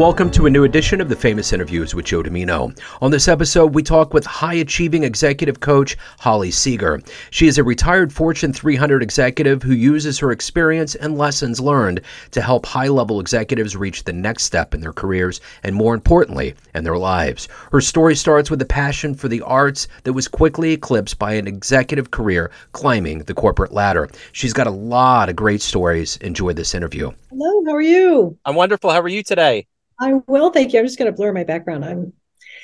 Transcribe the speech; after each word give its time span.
Welcome 0.00 0.30
to 0.30 0.46
a 0.46 0.50
new 0.50 0.64
edition 0.64 1.02
of 1.02 1.10
the 1.10 1.14
Famous 1.14 1.52
Interviews 1.52 1.94
with 1.94 2.06
Joe 2.06 2.22
Dimino. 2.22 2.74
On 3.02 3.10
this 3.10 3.28
episode, 3.28 3.74
we 3.74 3.82
talk 3.82 4.14
with 4.14 4.24
high 4.24 4.54
achieving 4.54 5.04
executive 5.04 5.60
coach 5.60 5.98
Holly 6.18 6.48
Segur. 6.48 7.06
She 7.30 7.48
is 7.48 7.58
a 7.58 7.64
retired 7.64 8.10
Fortune 8.10 8.54
300 8.54 9.02
executive 9.02 9.62
who 9.62 9.74
uses 9.74 10.18
her 10.18 10.32
experience 10.32 10.94
and 10.94 11.18
lessons 11.18 11.60
learned 11.60 12.00
to 12.30 12.40
help 12.40 12.64
high 12.64 12.88
level 12.88 13.20
executives 13.20 13.76
reach 13.76 14.04
the 14.04 14.12
next 14.14 14.44
step 14.44 14.72
in 14.72 14.80
their 14.80 14.94
careers 14.94 15.42
and, 15.64 15.76
more 15.76 15.92
importantly, 15.92 16.54
in 16.74 16.82
their 16.82 16.96
lives. 16.96 17.46
Her 17.70 17.82
story 17.82 18.16
starts 18.16 18.50
with 18.50 18.62
a 18.62 18.64
passion 18.64 19.14
for 19.14 19.28
the 19.28 19.42
arts 19.42 19.86
that 20.04 20.14
was 20.14 20.28
quickly 20.28 20.72
eclipsed 20.72 21.18
by 21.18 21.34
an 21.34 21.46
executive 21.46 22.10
career 22.10 22.50
climbing 22.72 23.18
the 23.18 23.34
corporate 23.34 23.72
ladder. 23.72 24.08
She's 24.32 24.54
got 24.54 24.66
a 24.66 24.70
lot 24.70 25.28
of 25.28 25.36
great 25.36 25.60
stories. 25.60 26.16
Enjoy 26.22 26.54
this 26.54 26.74
interview. 26.74 27.10
Hello, 27.28 27.66
how 27.66 27.74
are 27.74 27.82
you? 27.82 28.38
I'm 28.46 28.54
wonderful. 28.54 28.88
How 28.88 29.00
are 29.02 29.06
you 29.06 29.22
today? 29.22 29.66
I 30.00 30.14
will, 30.26 30.50
thank 30.50 30.72
you. 30.72 30.80
I'm 30.80 30.86
just 30.86 30.98
going 30.98 31.10
to 31.10 31.16
blur 31.16 31.32
my 31.32 31.44
background. 31.44 31.84
I'm 31.84 32.12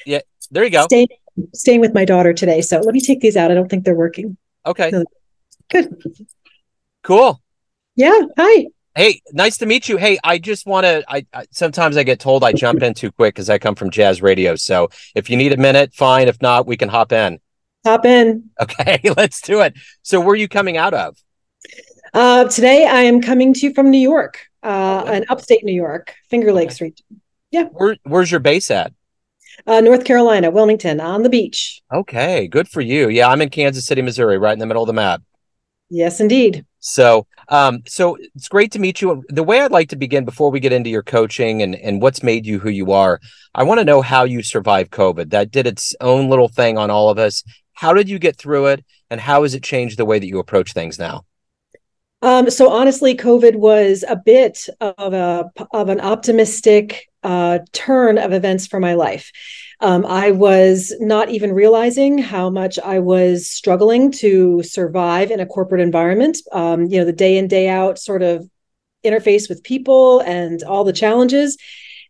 yeah. 0.07 0.21
There 0.51 0.65
you 0.65 0.71
go. 0.71 0.85
Staying, 0.85 1.09
staying 1.55 1.81
with 1.81 1.93
my 1.93 2.05
daughter 2.05 2.33
today, 2.33 2.62
so 2.62 2.79
let 2.79 2.95
me 2.95 3.01
take 3.01 3.21
these 3.21 3.37
out. 3.37 3.51
I 3.51 3.55
don't 3.55 3.69
think 3.69 3.85
they're 3.85 3.95
working. 3.95 4.37
Okay. 4.65 4.93
Good. 5.71 6.03
Cool. 7.03 7.43
Yeah. 7.97 8.21
Hi. 8.39 8.67
Hey, 8.95 9.21
nice 9.33 9.59
to 9.59 9.67
meet 9.67 9.89
you. 9.89 9.99
Hey, 9.99 10.19
I 10.25 10.39
just 10.39 10.67
want 10.67 10.85
to. 10.87 11.05
I, 11.09 11.27
I, 11.35 11.47
sometimes 11.51 11.97
I 11.97 12.03
get 12.03 12.19
told 12.19 12.43
I 12.43 12.53
jump 12.53 12.83
in 12.83 12.95
too 12.95 13.12
quick 13.12 13.35
because 13.35 13.51
I 13.51 13.59
come 13.59 13.75
from 13.75 13.91
jazz 13.91 14.23
radio. 14.23 14.57
So 14.57 14.89
if 15.15 15.29
you 15.29 15.37
need 15.37 15.53
a 15.53 15.57
minute, 15.57 15.93
fine. 15.93 16.29
If 16.29 16.41
not, 16.41 16.67
we 16.67 16.77
can 16.77 16.89
hop 16.89 17.12
in. 17.12 17.39
Hop 17.84 18.07
in. 18.07 18.51
Okay, 18.61 19.01
let's 19.17 19.41
do 19.41 19.61
it. 19.61 19.75
So, 20.03 20.19
where 20.19 20.31
are 20.31 20.37
you 20.37 20.48
coming 20.48 20.77
out 20.77 20.95
of? 20.95 21.17
Uh, 22.15 22.45
today, 22.45 22.87
I 22.87 23.03
am 23.03 23.21
coming 23.21 23.53
to 23.55 23.67
you 23.67 23.75
from 23.75 23.91
New 23.91 23.98
York, 23.98 24.47
uh, 24.62 25.05
an 25.06 25.27
upstate 25.28 25.62
New 25.62 25.75
York, 25.75 26.15
Finger 26.31 26.53
Lakes 26.53 26.81
region. 26.81 27.21
Yeah. 27.57 27.65
Where, 27.73 27.97
where's 28.03 28.31
your 28.31 28.41
base 28.41 28.71
at? 28.71 28.93
Uh, 29.67 29.81
North 29.81 30.05
Carolina, 30.05 30.51
Wilmington, 30.51 31.01
on 31.01 31.23
the 31.23 31.31
beach. 31.31 31.81
Okay, 31.91 32.47
good 32.49 32.69
for 32.69 32.83
you. 32.83 33.09
Yeah, 33.09 33.29
I'm 33.29 33.41
in 33.41 33.49
Kansas 33.49 33.87
City, 33.87 34.03
Missouri, 34.03 34.37
right 34.37 34.53
in 34.53 34.59
the 34.59 34.67
middle 34.67 34.83
of 34.83 34.87
the 34.87 34.93
map. 34.93 35.23
Yes, 35.89 36.21
indeed. 36.21 36.67
So, 36.81 37.27
um, 37.49 37.83
so 37.87 38.19
it's 38.34 38.49
great 38.49 38.73
to 38.73 38.79
meet 38.79 39.01
you. 39.01 39.25
The 39.31 39.43
way 39.43 39.62
I'd 39.62 39.73
like 39.73 39.89
to 39.89 39.97
begin 39.97 40.27
before 40.27 40.51
we 40.51 40.61
get 40.61 40.75
into 40.75 40.91
your 40.91 41.03
coaching 41.03 41.62
and 41.62 41.75
and 41.77 42.03
what's 42.03 42.23
made 42.23 42.45
you 42.45 42.59
who 42.59 42.69
you 42.69 42.93
are, 42.93 43.21
I 43.55 43.62
want 43.62 43.81
to 43.81 43.84
know 43.84 44.03
how 44.03 44.25
you 44.25 44.43
survived 44.43 44.91
COVID. 44.91 45.31
That 45.31 45.51
did 45.51 45.67
its 45.67 45.95
own 46.03 46.29
little 46.29 46.49
thing 46.49 46.77
on 46.77 46.91
all 46.91 47.09
of 47.09 47.19
us. 47.19 47.43
How 47.73 47.95
did 47.95 48.11
you 48.11 48.19
get 48.19 48.37
through 48.37 48.67
it, 48.67 48.84
and 49.09 49.19
how 49.19 49.45
has 49.45 49.55
it 49.55 49.62
changed 49.62 49.99
the 49.99 50.05
way 50.05 50.19
that 50.19 50.27
you 50.27 50.39
approach 50.39 50.75
things 50.75 50.99
now? 50.99 51.25
Um, 52.23 52.51
so 52.51 52.71
honestly, 52.71 53.15
COVID 53.15 53.57
was 53.57 54.05
a 54.09 54.17
bit 54.17 54.69
of 54.81 55.15
a 55.15 55.51
of 55.73 55.89
an 55.89 56.01
optimistic 56.01 57.09
uh, 57.27 57.58
turn 57.72 58.19
of 58.19 58.32
events 58.32 58.69
for 58.69 58.78
my 58.78 58.94
life. 58.94 59.32
Um, 59.80 60.06
I 60.06 60.30
was 60.30 60.94
not 61.00 61.28
even 61.28 61.52
realizing 61.52 62.19
how 62.19 62.50
much 62.50 62.78
I 62.78 63.00
was 63.00 63.50
struggling 63.50 64.12
to 64.12 64.62
survive 64.62 65.32
in 65.32 65.41
a 65.41 65.47
corporate 65.47 65.80
environment. 65.80 66.38
Um, 66.52 66.86
you 66.86 66.98
know, 66.98 67.04
the 67.04 67.12
day 67.12 67.36
in 67.36 67.48
day 67.48 67.69
out 67.69 67.98
sort 67.98 68.22
of 68.22 68.48
interface 69.04 69.48
with 69.48 69.64
people 69.64 70.20
and 70.20 70.62
all 70.62 70.84
the 70.84 70.92
challenges. 70.92 71.58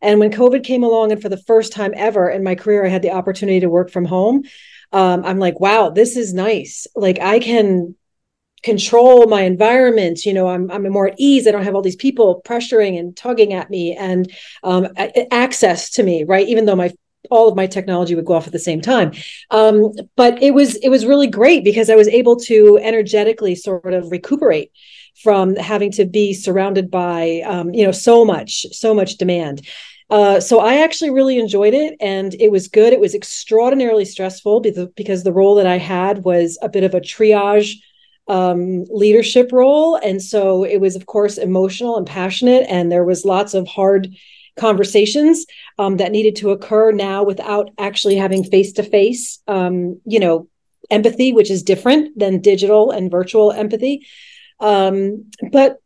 And 0.02 0.20
when 0.20 0.30
COVID 0.30 0.62
came 0.62 0.84
along, 0.84 1.12
and 1.12 1.22
for 1.22 1.30
the 1.30 1.42
first 1.44 1.72
time 1.72 1.94
ever 1.96 2.28
in 2.28 2.44
my 2.44 2.54
career, 2.54 2.84
I 2.84 2.90
had 2.90 3.02
the 3.02 3.12
opportunity 3.12 3.60
to 3.60 3.70
work 3.70 3.90
from 3.90 4.04
home. 4.04 4.42
Um, 4.92 5.24
I'm 5.24 5.38
like, 5.38 5.58
wow, 5.58 5.88
this 5.88 6.16
is 6.18 6.34
nice. 6.34 6.86
Like 6.94 7.18
I 7.20 7.38
can 7.38 7.96
control 8.62 9.26
my 9.26 9.42
environment 9.42 10.24
you 10.24 10.32
know 10.32 10.48
i'm 10.48 10.70
i'm 10.70 10.90
more 10.90 11.08
at 11.08 11.14
ease. 11.18 11.46
I 11.46 11.50
don't 11.50 11.64
have 11.64 11.74
all 11.74 11.82
these 11.82 11.96
people 11.96 12.42
pressuring 12.44 12.98
and 12.98 13.16
tugging 13.16 13.52
at 13.52 13.70
me 13.70 13.94
and 13.94 14.32
um, 14.62 14.88
access 15.30 15.90
to 15.90 16.02
me 16.02 16.24
right? 16.24 16.46
Even 16.48 16.66
though 16.66 16.76
my 16.76 16.92
all 17.30 17.48
of 17.48 17.56
my 17.56 17.66
technology 17.66 18.14
would 18.14 18.24
go 18.24 18.34
off 18.34 18.46
at 18.46 18.52
the 18.52 18.58
same 18.58 18.80
time. 18.80 19.12
Um, 19.50 19.92
but 20.16 20.40
it 20.42 20.54
was 20.54 20.76
it 20.76 20.88
was 20.88 21.04
really 21.06 21.26
great 21.26 21.64
because 21.64 21.90
i 21.90 21.96
was 21.96 22.08
able 22.08 22.36
to 22.36 22.78
energetically 22.82 23.54
sort 23.54 23.92
of 23.92 24.10
recuperate 24.10 24.70
from 25.22 25.56
having 25.56 25.90
to 25.92 26.04
be 26.04 26.34
surrounded 26.34 26.90
by 26.90 27.42
um, 27.46 27.72
you 27.72 27.84
know 27.84 27.92
so 27.92 28.24
much 28.24 28.66
so 28.72 28.94
much 28.94 29.16
demand. 29.16 29.66
Uh, 30.08 30.38
so 30.38 30.60
I 30.60 30.82
actually 30.84 31.10
really 31.10 31.36
enjoyed 31.36 31.74
it 31.74 31.96
and 32.00 32.32
it 32.34 32.52
was 32.52 32.68
good. 32.68 32.92
It 32.92 33.00
was 33.00 33.12
extraordinarily 33.12 34.04
stressful 34.04 34.60
because, 34.60 34.86
because 34.94 35.24
the 35.24 35.32
role 35.32 35.56
that 35.56 35.66
I 35.66 35.78
had 35.78 36.22
was 36.22 36.56
a 36.62 36.68
bit 36.68 36.84
of 36.84 36.94
a 36.94 37.00
triage 37.00 37.72
um, 38.28 38.84
leadership 38.90 39.50
role. 39.52 39.96
And 39.96 40.22
so 40.22 40.64
it 40.64 40.80
was, 40.80 40.96
of 40.96 41.06
course, 41.06 41.38
emotional 41.38 41.96
and 41.96 42.06
passionate. 42.06 42.66
And 42.68 42.90
there 42.90 43.04
was 43.04 43.24
lots 43.24 43.54
of 43.54 43.66
hard 43.66 44.14
conversations 44.56 45.46
um, 45.78 45.98
that 45.98 46.12
needed 46.12 46.36
to 46.36 46.50
occur 46.50 46.90
now 46.90 47.22
without 47.22 47.70
actually 47.78 48.16
having 48.16 48.42
face 48.42 48.72
to 48.72 48.82
face, 48.82 49.38
you 49.46 50.20
know, 50.20 50.48
empathy, 50.90 51.32
which 51.32 51.50
is 51.50 51.62
different 51.62 52.18
than 52.18 52.40
digital 52.40 52.90
and 52.90 53.10
virtual 53.10 53.52
empathy. 53.52 54.06
Um, 54.60 55.30
but 55.52 55.78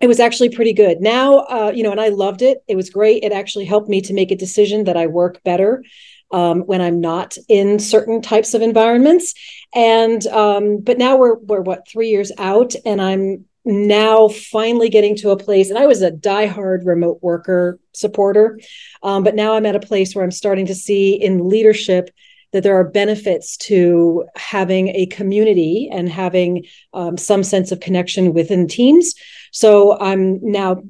it 0.00 0.06
was 0.06 0.20
actually 0.20 0.48
pretty 0.48 0.72
good. 0.72 1.00
Now, 1.00 1.40
uh, 1.40 1.72
you 1.74 1.82
know, 1.82 1.90
and 1.90 2.00
I 2.00 2.08
loved 2.08 2.42
it. 2.42 2.62
It 2.66 2.76
was 2.76 2.90
great. 2.90 3.22
It 3.22 3.32
actually 3.32 3.66
helped 3.66 3.88
me 3.88 4.00
to 4.02 4.14
make 4.14 4.30
a 4.30 4.36
decision 4.36 4.84
that 4.84 4.96
I 4.96 5.06
work 5.06 5.42
better 5.44 5.84
um, 6.32 6.60
when 6.60 6.80
I'm 6.80 7.00
not 7.00 7.36
in 7.48 7.78
certain 7.78 8.22
types 8.22 8.54
of 8.54 8.62
environments. 8.62 9.34
And 9.74 10.26
um, 10.28 10.78
but 10.78 10.98
now 10.98 11.16
we're 11.16 11.36
we're 11.36 11.60
what 11.60 11.88
three 11.88 12.10
years 12.10 12.32
out, 12.38 12.74
and 12.84 13.00
I'm 13.00 13.44
now 13.64 14.28
finally 14.28 14.88
getting 14.88 15.16
to 15.16 15.30
a 15.30 15.36
place. 15.36 15.70
And 15.70 15.78
I 15.78 15.86
was 15.86 16.02
a 16.02 16.10
diehard 16.10 16.84
remote 16.84 17.18
worker 17.22 17.78
supporter, 17.92 18.58
um, 19.02 19.22
but 19.22 19.34
now 19.34 19.54
I'm 19.54 19.66
at 19.66 19.76
a 19.76 19.80
place 19.80 20.14
where 20.14 20.24
I'm 20.24 20.30
starting 20.30 20.66
to 20.66 20.74
see 20.74 21.12
in 21.12 21.48
leadership 21.48 22.10
that 22.52 22.62
there 22.62 22.74
are 22.74 22.84
benefits 22.84 23.56
to 23.56 24.24
having 24.34 24.88
a 24.88 25.06
community 25.06 25.88
and 25.92 26.08
having 26.08 26.64
um, 26.94 27.16
some 27.16 27.44
sense 27.44 27.70
of 27.70 27.80
connection 27.80 28.34
within 28.34 28.66
teams. 28.66 29.14
So 29.52 29.98
I'm 29.98 30.40
now 30.42 30.82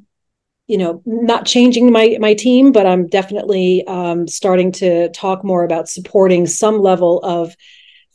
you 0.71 0.79
know 0.79 1.03
not 1.05 1.47
changing 1.47 1.91
my 1.91 2.17
my 2.21 2.33
team 2.33 2.71
but 2.71 2.87
i'm 2.87 3.09
definitely 3.09 3.85
um, 3.89 4.29
starting 4.29 4.71
to 4.71 5.09
talk 5.11 5.43
more 5.45 5.65
about 5.65 5.89
supporting 5.89 6.47
some 6.47 6.79
level 6.81 7.21
of 7.25 7.57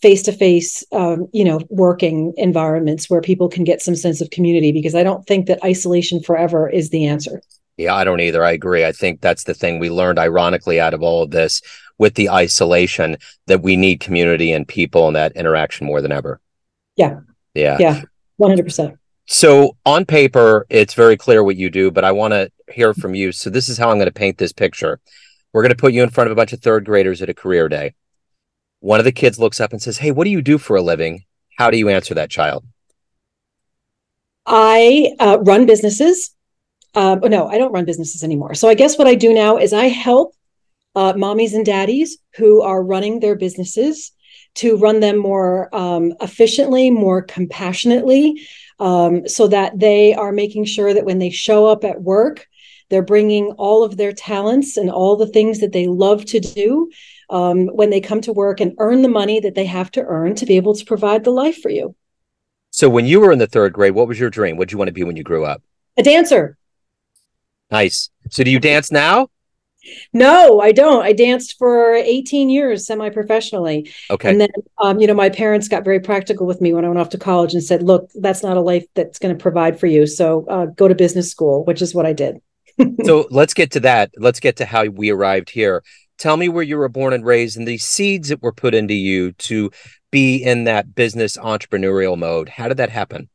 face-to-face 0.02 0.84
um, 0.94 1.28
you 1.34 1.44
know 1.44 1.60
working 1.70 2.34
environments 2.38 3.10
where 3.10 3.22
people 3.22 3.50
can 3.50 3.66
get 3.66 3.82
some 3.82 3.96
sense 3.96 4.22
of 4.22 4.30
community 4.30 4.72
because 4.72 4.96
i 4.96 5.04
don't 5.04 5.28
think 5.28 5.48
that 5.48 5.64
isolation 5.64 6.22
forever 6.22 6.70
is 6.70 6.90
the 6.90 7.06
answer. 7.06 7.42
Yeah 7.78 7.94
i 7.94 8.06
don't 8.06 8.22
either. 8.22 8.44
I 8.44 8.52
agree. 8.52 8.86
I 8.86 8.94
think 8.94 9.20
that's 9.20 9.44
the 9.44 9.54
thing 9.54 9.80
we 9.80 9.90
learned 9.90 10.18
ironically 10.18 10.80
out 10.80 10.94
of 10.94 11.04
all 11.04 11.24
of 11.24 11.32
this 11.32 11.62
with 11.98 12.16
the 12.16 12.30
isolation 12.30 13.18
that 13.48 13.64
we 13.64 13.76
need 13.76 14.00
community 14.00 14.54
and 14.54 14.66
people 14.66 15.08
and 15.08 15.16
that 15.16 15.34
interaction 15.34 15.88
more 15.88 16.02
than 16.02 16.12
ever. 16.14 16.40
Yeah. 16.96 17.20
Yeah. 17.54 17.78
Yeah 17.80 18.02
100% 18.40 18.98
so 19.25 19.75
on 19.86 20.06
paper, 20.06 20.66
it's 20.69 20.94
very 20.94 21.18
clear 21.18 21.44
what 21.44 21.56
you 21.56 21.69
do, 21.69 21.91
but 21.91 22.03
I 22.03 22.12
want 22.12 22.34
to 22.34 22.52
hear 22.72 22.94
from 22.94 23.16
you. 23.16 23.31
So 23.31 23.50
this 23.50 23.69
is 23.69 23.78
how 23.78 23.90
I'm 23.90 23.97
going 23.97 24.06
to 24.06 24.12
paint 24.12 24.38
this 24.38 24.53
picture. 24.53 25.00
We're 25.52 25.63
going 25.63 25.72
to 25.72 25.78
put 25.78 25.94
you 25.94 26.03
in 26.03 26.09
front 26.09 26.28
of 26.28 26.31
a 26.31 26.36
bunch 26.36 26.53
of 26.53 26.62
third 26.62 26.86
graders 26.86 27.22
at 27.22 27.30
a 27.30 27.34
career 27.34 27.68
day. 27.68 27.96
One 28.81 29.00
of 29.00 29.06
the 29.06 29.12
kids 29.12 29.40
looks 29.40 29.59
up 29.59 29.72
and 29.72 29.81
says, 29.81 29.97
Hey, 29.97 30.12
what 30.12 30.25
do 30.25 30.30
you 30.30 30.41
do 30.41 30.58
for 30.58 30.75
a 30.75 30.81
living? 30.81 31.24
How 31.58 31.72
do 31.72 31.78
you 31.78 31.90
answer 31.90 32.14
that 32.14 32.30
child? 32.30 32.66
I 34.46 35.16
uh, 35.19 35.40
run 35.41 35.66
businesses. 35.66 36.35
Uh, 36.94 37.16
no, 37.16 37.47
I 37.47 37.58
don't 37.58 37.72
run 37.72 37.85
businesses 37.85 38.24
anymore. 38.24 38.53
So 38.53 38.69
I 38.69 38.75
guess 38.75 38.97
what 38.97 39.08
I 39.08 39.16
do 39.16 39.34
now 39.34 39.58
is 39.58 39.74
I 39.74 39.88
help 39.88 40.35
uh, 40.96 41.14
mommies 41.14 41.53
and 41.53 41.66
daddies 41.66 42.18
who 42.35 42.62
are 42.62 42.84
running 42.84 43.19
their 43.19 43.35
businesses 43.35 44.12
to 44.56 44.78
run 44.78 45.00
them 45.00 45.18
more 45.18 45.74
um, 45.76 46.14
efficiently, 46.22 46.90
more 46.90 47.22
compassionately, 47.22 48.48
um, 48.79 49.28
so 49.28 49.47
that 49.47 49.78
they 49.79 50.14
are 50.14 50.32
making 50.32 50.66
sure 50.66 50.94
that 50.94 51.06
when 51.06 51.20
they 51.20 51.29
show 51.29 51.66
up 51.66 51.84
at 51.84 52.02
work, 52.02 52.47
they're 52.90 53.02
bringing 53.02 53.52
all 53.53 53.84
of 53.84 53.97
their 53.97 54.14
talents 54.14 54.78
and 54.78 54.90
all 54.90 55.16
the 55.16 55.28
things 55.28 55.59
that 55.59 55.72
they 55.72 55.88
love 55.88 56.26
to 56.26 56.40
do 56.40 56.90
um, 57.29 57.68
when 57.68 57.90
they 57.90 58.00
come 58.00 58.22
to 58.22 58.34
work 58.34 58.59
and 58.59 58.76
earn 58.78 59.02
the 59.02 59.09
money 59.09 59.40
that 59.40 59.56
they 59.56 59.66
have 59.66 59.91
to 59.91 60.03
earn 60.03 60.35
to 60.35 60.46
be 60.46 60.58
able 60.58 60.76
to 60.76 60.85
provide 60.85 61.24
the 61.24 61.32
life 61.32 61.62
for 61.62 61.70
you. 61.70 61.96
So, 62.72 62.90
when 62.90 63.06
you 63.06 63.22
were 63.22 63.32
in 63.32 63.40
the 63.40 63.47
third 63.47 63.74
grade, 63.74 63.94
what 63.94 64.08
was 64.08 64.20
your 64.20 64.29
dream? 64.29 64.58
What 64.58 64.68
did 64.68 64.74
you 64.74 64.78
want 64.78 64.90
to 64.90 64.94
be 64.94 65.03
when 65.03 65.16
you 65.16 65.24
grew 65.24 65.46
up? 65.46 65.64
A 65.97 66.03
dancer. 66.03 66.58
Nice. 67.72 68.09
So, 68.29 68.44
do 68.44 68.52
you 68.52 68.59
dance 68.59 68.91
now? 68.91 69.29
No, 70.14 70.59
I 70.59 70.72
don't. 70.72 71.03
I 71.03 71.14
danced 71.14 71.58
for 71.58 71.93
18 71.93 72.49
years 72.49 72.85
semi-professionally. 72.85 73.91
Okay. 74.09 74.29
And 74.29 74.41
then, 74.41 74.49
um, 74.82 74.99
you 74.99 75.08
know, 75.08 75.14
my 75.14 75.29
parents 75.29 75.67
got 75.67 75.84
very 75.84 75.99
practical 75.99 76.46
with 76.46 76.61
me 76.61 76.73
when 76.73 76.85
I 76.85 76.87
went 76.87 76.99
off 76.99 77.09
to 77.09 77.17
college 77.17 77.53
and 77.53 77.64
said, 77.64 77.84
"Look, 77.84 78.09
that's 78.16 78.43
not 78.43 78.58
a 78.58 78.61
life 78.61 78.85
that's 78.96 79.20
going 79.20 79.35
to 79.35 79.41
provide 79.41 79.79
for 79.79 79.87
you. 79.87 80.08
So 80.08 80.46
uh, 80.47 80.66
go 80.67 80.87
to 80.87 80.96
business 80.96 81.29
school," 81.29 81.64
which 81.66 81.82
is 81.82 81.93
what 81.93 82.05
I 82.05 82.14
did. 82.14 82.41
so 83.05 83.28
let's 83.32 83.53
get 83.53 83.72
to 83.72 83.79
that. 83.82 84.11
Let's 84.17 84.40
get 84.40 84.58
to 84.58 84.66
how 84.66 84.85
we 84.85 85.09
arrived 85.09 85.49
here. 85.49 85.84
Tell 86.17 86.38
me 86.38 86.47
where 86.47 86.64
you 86.64 86.78
were 86.78 86.90
born 86.90 87.14
and 87.14 87.26
raised, 87.26 87.58
and 87.58 87.67
the 87.67 87.78
seeds 87.78 88.29
that 88.29 88.41
were 88.41 88.53
put 88.53 88.73
into 88.73 88.93
you 88.93 89.34
to 89.34 89.72
be 90.11 90.38
in 90.38 90.64
that 90.64 90.96
business 90.96 91.38
entrepreneurial 91.38 92.17
mode. 92.17 92.49
How 92.49 92.67
did 92.67 92.78
that 92.78 92.90
happen? 92.90 93.29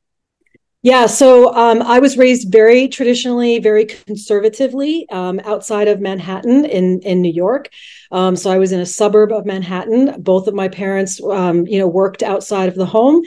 Yeah, 0.83 1.05
so 1.07 1.55
um, 1.55 1.83
I 1.83 1.99
was 1.99 2.17
raised 2.17 2.51
very 2.51 2.89
traditionally, 2.89 3.59
very 3.59 3.85
conservatively 3.85 5.07
um, 5.11 5.39
outside 5.45 5.89
of 5.89 6.01
Manhattan 6.01 6.65
in 6.65 7.01
in 7.01 7.21
New 7.21 7.33
York. 7.33 7.69
Um, 8.11 8.35
so 8.35 8.51
I 8.51 8.57
was 8.57 8.73
in 8.73 8.81
a 8.81 8.87
suburb 8.87 9.31
of 9.31 9.45
Manhattan. 9.45 10.23
Both 10.23 10.47
of 10.47 10.55
my 10.55 10.69
parents, 10.69 11.23
um, 11.23 11.67
you 11.67 11.79
know, 11.79 11.87
worked 11.87 12.23
outside 12.23 12.71
of 12.71 12.77
the 12.77 12.87
home, 12.87 13.23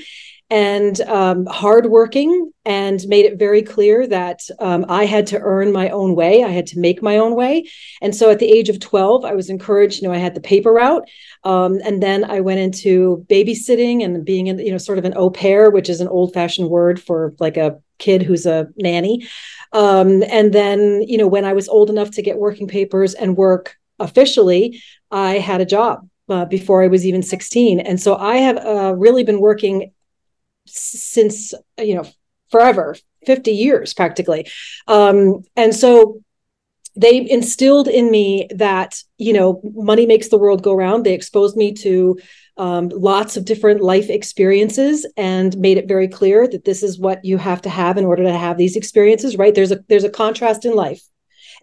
and 0.54 1.02
um, 1.02 1.48
hardworking 1.48 2.54
and 2.64 3.04
made 3.08 3.26
it 3.26 3.40
very 3.40 3.64
clear 3.64 4.06
that 4.06 4.40
um, 4.60 4.86
I 4.88 5.06
had 5.06 5.26
to 5.28 5.40
earn 5.40 5.72
my 5.72 5.90
own 5.90 6.14
way. 6.14 6.44
I 6.44 6.50
had 6.50 6.68
to 6.68 6.80
make 6.80 7.02
my 7.02 7.18
own 7.18 7.34
way. 7.34 7.68
And 8.04 8.16
so 8.16 8.30
at 8.30 8.38
the 8.38 8.52
age 8.52 8.70
of 8.70 8.80
12, 8.80 9.26
I 9.26 9.34
was 9.34 9.50
encouraged, 9.50 10.00
you 10.00 10.08
know, 10.08 10.14
I 10.14 10.20
had 10.20 10.36
the 10.36 10.42
paper 10.42 10.72
route. 10.72 11.10
Um, 11.44 11.80
and 11.84 12.04
then 12.04 12.24
I 12.24 12.42
went 12.42 12.60
into 12.60 13.26
babysitting 13.32 14.06
and 14.06 14.24
being 14.24 14.46
in, 14.46 14.60
you 14.60 14.72
know, 14.72 14.78
sort 14.78 15.00
of 15.00 15.06
an 15.06 15.16
au 15.18 15.32
pair, 15.32 15.72
which 15.72 15.90
is 15.90 16.02
an 16.02 16.08
old 16.08 16.36
fashioned 16.36 16.70
word 16.70 17.02
for 17.02 17.34
like 17.40 17.58
a 17.58 17.80
kid 17.98 18.22
who's 18.22 18.46
a 18.46 18.68
nanny. 18.78 19.28
Um, 19.72 20.22
and 20.30 20.54
then, 20.54 21.02
you 21.02 21.18
know, 21.18 21.28
when 21.28 21.46
I 21.46 21.54
was 21.54 21.68
old 21.68 21.90
enough 21.90 22.12
to 22.12 22.22
get 22.22 22.38
working 22.38 22.68
papers 22.68 23.16
and 23.16 23.36
work 23.36 23.76
officially, 23.98 24.84
I 25.10 25.40
had 25.40 25.62
a 25.62 25.66
job. 25.66 26.08
Uh, 26.30 26.46
before 26.46 26.82
I 26.82 26.88
was 26.88 27.06
even 27.06 27.22
16. 27.22 27.82
And 27.82 28.00
so 28.00 28.16
I 28.16 28.38
have 28.38 28.58
uh, 28.58 28.96
really 28.96 29.26
been 29.26 29.42
working 29.42 29.92
since 30.66 31.54
you 31.78 31.96
know 31.96 32.06
forever 32.52 32.96
50 33.26 33.52
years 33.52 33.94
practically. 33.94 34.48
Um, 34.88 35.44
and 35.56 35.74
so 35.74 36.22
they 36.96 37.28
instilled 37.30 37.88
in 37.88 38.12
me 38.12 38.48
that 38.56 39.02
you 39.18 39.34
know 39.34 39.62
money 39.76 40.06
makes 40.06 40.30
the 40.30 40.38
world 40.38 40.64
go 40.64 40.74
round. 40.74 41.06
They 41.06 41.14
exposed 41.14 41.58
me 41.58 41.74
to 41.74 42.20
um, 42.58 42.90
lots 42.90 43.36
of 43.36 43.46
different 43.46 43.82
life 43.82 44.10
experiences 44.10 45.08
and 45.18 45.58
made 45.58 45.78
it 45.78 45.88
very 45.88 46.08
clear 46.08 46.48
that 46.48 46.66
this 46.66 46.84
is 46.84 47.00
what 47.00 47.26
you 47.26 47.38
have 47.38 47.64
to 47.64 47.70
have 47.70 47.98
in 47.98 48.06
order 48.06 48.24
to 48.24 48.38
have 48.38 48.58
these 48.58 48.76
experiences 48.76 49.38
right? 49.38 49.56
There's 49.56 49.72
a 49.72 49.80
there's 49.90 50.04
a 50.04 50.10
contrast 50.10 50.66
in 50.66 50.76
life 50.76 51.02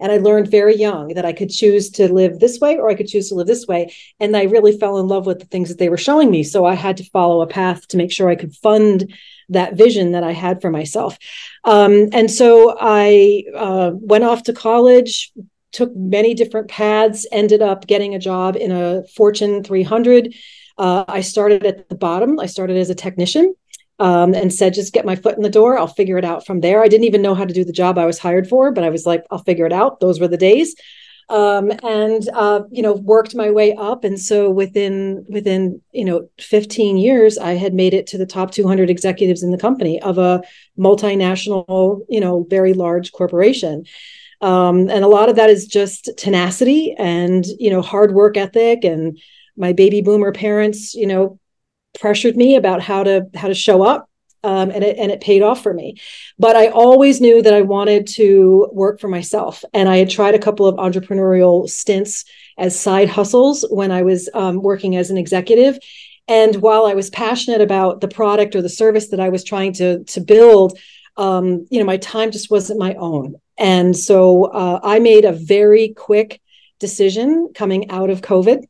and 0.01 0.11
I 0.11 0.17
learned 0.17 0.49
very 0.49 0.75
young 0.75 1.09
that 1.09 1.25
I 1.25 1.31
could 1.31 1.51
choose 1.51 1.91
to 1.91 2.11
live 2.11 2.39
this 2.39 2.59
way 2.59 2.77
or 2.77 2.89
I 2.89 2.95
could 2.95 3.07
choose 3.07 3.29
to 3.29 3.35
live 3.35 3.47
this 3.47 3.67
way. 3.67 3.93
And 4.19 4.35
I 4.35 4.43
really 4.43 4.77
fell 4.77 4.97
in 4.97 5.07
love 5.07 5.27
with 5.27 5.39
the 5.39 5.45
things 5.45 5.69
that 5.69 5.77
they 5.77 5.89
were 5.89 5.97
showing 5.97 6.31
me. 6.31 6.43
So 6.43 6.65
I 6.65 6.73
had 6.73 6.97
to 6.97 7.03
follow 7.11 7.41
a 7.41 7.47
path 7.47 7.87
to 7.89 7.97
make 7.97 8.11
sure 8.11 8.27
I 8.27 8.35
could 8.35 8.55
fund 8.55 9.13
that 9.49 9.75
vision 9.75 10.13
that 10.13 10.23
I 10.23 10.31
had 10.31 10.59
for 10.59 10.71
myself. 10.71 11.17
Um, 11.63 12.09
and 12.13 12.31
so 12.31 12.75
I 12.81 13.43
uh, 13.55 13.91
went 13.93 14.23
off 14.23 14.43
to 14.43 14.53
college, 14.53 15.31
took 15.71 15.95
many 15.95 16.33
different 16.33 16.67
paths, 16.67 17.27
ended 17.31 17.61
up 17.61 17.85
getting 17.85 18.15
a 18.15 18.19
job 18.19 18.55
in 18.55 18.71
a 18.71 19.03
Fortune 19.15 19.63
300. 19.63 20.33
Uh, 20.79 21.05
I 21.07 21.21
started 21.21 21.63
at 21.65 21.89
the 21.89 21.95
bottom. 21.95 22.39
I 22.39 22.47
started 22.47 22.77
as 22.77 22.89
a 22.89 22.95
technician 22.95 23.53
um, 24.01 24.33
and 24.33 24.51
said, 24.51 24.73
just 24.73 24.93
get 24.93 25.05
my 25.05 25.15
foot 25.15 25.37
in 25.37 25.43
the 25.43 25.49
door. 25.49 25.77
I'll 25.77 25.85
figure 25.85 26.17
it 26.17 26.25
out 26.25 26.43
from 26.43 26.61
there. 26.61 26.81
I 26.81 26.87
didn't 26.87 27.05
even 27.05 27.21
know 27.21 27.35
how 27.35 27.45
to 27.45 27.53
do 27.53 27.63
the 27.63 27.71
job 27.71 27.99
I 27.99 28.07
was 28.07 28.17
hired 28.17 28.49
for, 28.49 28.71
but 28.71 28.83
I 28.83 28.89
was 28.89 29.05
like, 29.05 29.23
I'll 29.29 29.43
figure 29.43 29.67
it 29.67 29.71
out. 29.71 29.99
Those 29.99 30.19
were 30.19 30.27
the 30.27 30.37
days. 30.37 30.75
Um, 31.29 31.71
and 31.83 32.27
uh, 32.33 32.63
you 32.71 32.81
know 32.81 32.93
worked 32.93 33.35
my 33.35 33.51
way 33.51 33.73
up 33.75 34.03
and 34.03 34.19
so 34.19 34.49
within 34.49 35.23
within 35.29 35.79
you 35.93 36.03
know 36.03 36.27
15 36.39 36.97
years 36.97 37.37
i 37.37 37.53
had 37.53 37.73
made 37.73 37.93
it 37.93 38.05
to 38.07 38.17
the 38.17 38.25
top 38.25 38.51
200 38.51 38.89
executives 38.89 39.41
in 39.41 39.51
the 39.51 39.57
company 39.57 40.01
of 40.01 40.17
a 40.17 40.41
multinational 40.77 42.01
you 42.09 42.19
know 42.19 42.45
very 42.49 42.73
large 42.73 43.13
corporation 43.13 43.85
um, 44.41 44.89
and 44.89 45.05
a 45.05 45.07
lot 45.07 45.29
of 45.29 45.37
that 45.37 45.49
is 45.49 45.67
just 45.67 46.09
tenacity 46.17 46.93
and 46.97 47.45
you 47.59 47.69
know 47.69 47.81
hard 47.81 48.13
work 48.13 48.35
ethic 48.35 48.83
and 48.83 49.17
my 49.55 49.71
baby 49.71 50.01
boomer 50.01 50.33
parents 50.33 50.93
you 50.93 51.07
know 51.07 51.39
pressured 51.99 52.35
me 52.35 52.55
about 52.55 52.81
how 52.81 53.03
to 53.03 53.27
how 53.35 53.47
to 53.47 53.53
show 53.53 53.83
up 53.83 54.09
um, 54.43 54.71
and 54.71 54.83
it 54.83 54.97
and 54.97 55.11
it 55.11 55.21
paid 55.21 55.41
off 55.41 55.61
for 55.61 55.73
me. 55.73 55.95
But 56.39 56.55
I 56.55 56.67
always 56.67 57.21
knew 57.21 57.41
that 57.41 57.53
I 57.53 57.61
wanted 57.61 58.07
to 58.15 58.69
work 58.71 58.99
for 58.99 59.07
myself, 59.07 59.63
and 59.73 59.87
I 59.87 59.97
had 59.97 60.09
tried 60.09 60.35
a 60.35 60.39
couple 60.39 60.65
of 60.65 60.75
entrepreneurial 60.75 61.69
stints 61.69 62.25
as 62.57 62.79
side 62.79 63.09
hustles 63.09 63.65
when 63.69 63.91
I 63.91 64.03
was 64.03 64.29
um, 64.33 64.61
working 64.61 64.95
as 64.95 65.09
an 65.09 65.17
executive. 65.17 65.77
And 66.27 66.55
while 66.57 66.85
I 66.85 66.93
was 66.93 67.09
passionate 67.09 67.61
about 67.61 68.01
the 68.01 68.07
product 68.07 68.55
or 68.55 68.61
the 68.61 68.69
service 68.69 69.09
that 69.09 69.19
I 69.19 69.29
was 69.29 69.43
trying 69.43 69.73
to 69.73 70.03
to 70.05 70.21
build, 70.21 70.77
um, 71.17 71.67
you 71.69 71.79
know, 71.79 71.85
my 71.85 71.97
time 71.97 72.31
just 72.31 72.51
wasn't 72.51 72.79
my 72.79 72.95
own. 72.95 73.35
And 73.57 73.95
so 73.95 74.45
uh, 74.45 74.79
I 74.81 74.99
made 74.99 75.25
a 75.25 75.31
very 75.31 75.89
quick 75.89 76.41
decision 76.79 77.51
coming 77.53 77.91
out 77.91 78.09
of 78.09 78.21
COVID. 78.21 78.63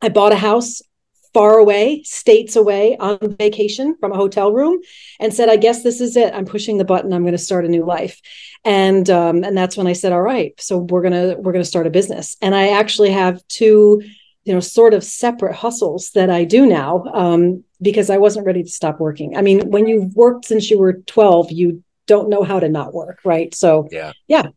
I 0.00 0.08
bought 0.08 0.32
a 0.32 0.36
house 0.36 0.82
far 1.32 1.58
away, 1.58 2.02
states 2.04 2.56
away 2.56 2.96
on 2.98 3.18
vacation 3.38 3.96
from 4.00 4.12
a 4.12 4.16
hotel 4.16 4.52
room, 4.52 4.80
and 5.18 5.32
said, 5.32 5.48
"I 5.48 5.56
guess 5.56 5.82
this 5.82 6.00
is 6.00 6.16
it. 6.16 6.34
I'm 6.34 6.44
pushing 6.46 6.78
the 6.78 6.84
button. 6.84 7.12
I'm 7.12 7.22
going 7.22 7.32
to 7.32 7.38
start 7.38 7.64
a 7.64 7.68
new 7.68 7.84
life." 7.84 8.20
And 8.64 9.08
um, 9.08 9.44
and 9.44 9.56
that's 9.56 9.76
when 9.76 9.86
I 9.86 9.92
said, 9.92 10.12
"All 10.12 10.22
right, 10.22 10.54
so 10.58 10.78
we're 10.78 11.02
gonna 11.02 11.36
we're 11.38 11.52
gonna 11.52 11.64
start 11.64 11.86
a 11.86 11.90
business." 11.90 12.36
And 12.42 12.54
I 12.54 12.68
actually 12.68 13.10
have 13.10 13.46
two, 13.48 14.02
you 14.44 14.52
know, 14.54 14.60
sort 14.60 14.94
of 14.94 15.04
separate 15.04 15.54
hustles 15.54 16.10
that 16.14 16.30
I 16.30 16.44
do 16.44 16.66
now 16.66 17.04
um, 17.14 17.64
because 17.80 18.10
I 18.10 18.18
wasn't 18.18 18.46
ready 18.46 18.62
to 18.62 18.68
stop 18.68 19.00
working. 19.00 19.36
I 19.36 19.42
mean, 19.42 19.70
when 19.70 19.86
you've 19.86 20.14
worked 20.14 20.44
since 20.44 20.70
you 20.70 20.78
were 20.78 20.94
12, 20.94 21.52
you 21.52 21.82
don't 22.06 22.28
know 22.28 22.42
how 22.42 22.60
to 22.60 22.68
not 22.68 22.92
work, 22.92 23.20
right? 23.24 23.54
So 23.54 23.88
yeah, 23.90 24.12
yeah. 24.28 24.48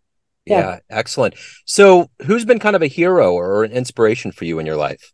Yeah. 0.45 0.59
yeah, 0.59 0.79
excellent. 0.89 1.35
So, 1.63 2.09
who's 2.25 2.43
been 2.43 2.59
kind 2.59 2.75
of 2.75 2.81
a 2.81 2.87
hero 2.87 3.31
or 3.31 3.63
an 3.63 3.71
inspiration 3.71 4.33
for 4.33 4.43
you 4.43 4.59
in 4.59 4.65
your 4.65 4.75
life? 4.75 5.13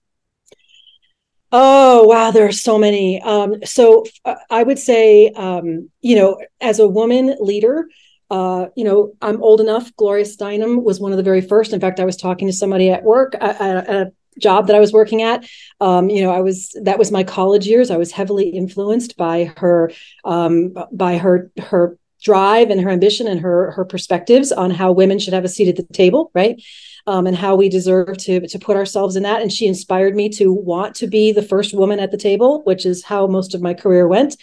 Oh 1.51 2.03
wow, 2.03 2.31
there 2.31 2.45
are 2.45 2.51
so 2.51 2.77
many. 2.77 3.21
Um, 3.21 3.55
so 3.65 4.05
uh, 4.23 4.35
I 4.51 4.61
would 4.61 4.77
say, 4.77 5.29
um, 5.29 5.89
you 6.01 6.15
know, 6.15 6.39
as 6.61 6.79
a 6.79 6.87
woman 6.87 7.35
leader, 7.39 7.87
uh, 8.29 8.67
you 8.75 8.83
know, 8.83 9.13
I'm 9.21 9.41
old 9.41 9.59
enough. 9.59 9.95
Gloria 9.95 10.25
Steinem 10.25 10.83
was 10.83 10.99
one 10.99 11.11
of 11.11 11.17
the 11.17 11.23
very 11.23 11.41
first. 11.41 11.73
In 11.73 11.79
fact, 11.79 11.99
I 11.99 12.05
was 12.05 12.17
talking 12.17 12.47
to 12.47 12.53
somebody 12.53 12.91
at 12.91 13.03
work 13.03 13.33
at, 13.41 13.59
at 13.59 13.89
a 13.89 14.11
job 14.39 14.67
that 14.67 14.75
I 14.75 14.79
was 14.79 14.93
working 14.93 15.23
at. 15.23 15.43
Um, 15.81 16.09
you 16.11 16.21
know, 16.21 16.31
I 16.31 16.41
was 16.41 16.75
that 16.83 16.99
was 16.99 17.11
my 17.11 17.23
college 17.23 17.65
years. 17.65 17.89
I 17.89 17.97
was 17.97 18.11
heavily 18.11 18.49
influenced 18.49 19.17
by 19.17 19.51
her, 19.57 19.91
um, 20.23 20.75
by 20.91 21.17
her 21.17 21.51
her 21.57 21.97
drive 22.21 22.69
and 22.69 22.81
her 22.81 22.89
ambition 22.89 23.27
and 23.27 23.39
her 23.41 23.71
her 23.71 23.85
perspectives 23.85 24.51
on 24.51 24.71
how 24.71 24.91
women 24.91 25.19
should 25.19 25.33
have 25.33 25.45
a 25.45 25.49
seat 25.49 25.67
at 25.67 25.75
the 25.75 25.93
table, 25.93 26.31
right? 26.33 26.61
um, 27.09 27.25
and 27.25 27.35
how 27.35 27.55
we 27.55 27.69
deserve 27.69 28.17
to 28.17 28.47
to 28.47 28.59
put 28.59 28.77
ourselves 28.77 29.15
in 29.15 29.23
that. 29.23 29.41
And 29.41 29.51
she 29.51 29.67
inspired 29.67 30.15
me 30.15 30.29
to 30.29 30.53
want 30.53 30.95
to 30.97 31.07
be 31.07 31.31
the 31.31 31.41
first 31.41 31.73
woman 31.73 31.99
at 31.99 32.11
the 32.11 32.17
table, 32.17 32.61
which 32.63 32.85
is 32.85 33.03
how 33.03 33.25
most 33.25 33.55
of 33.55 33.61
my 33.61 33.73
career 33.73 34.07
went. 34.07 34.37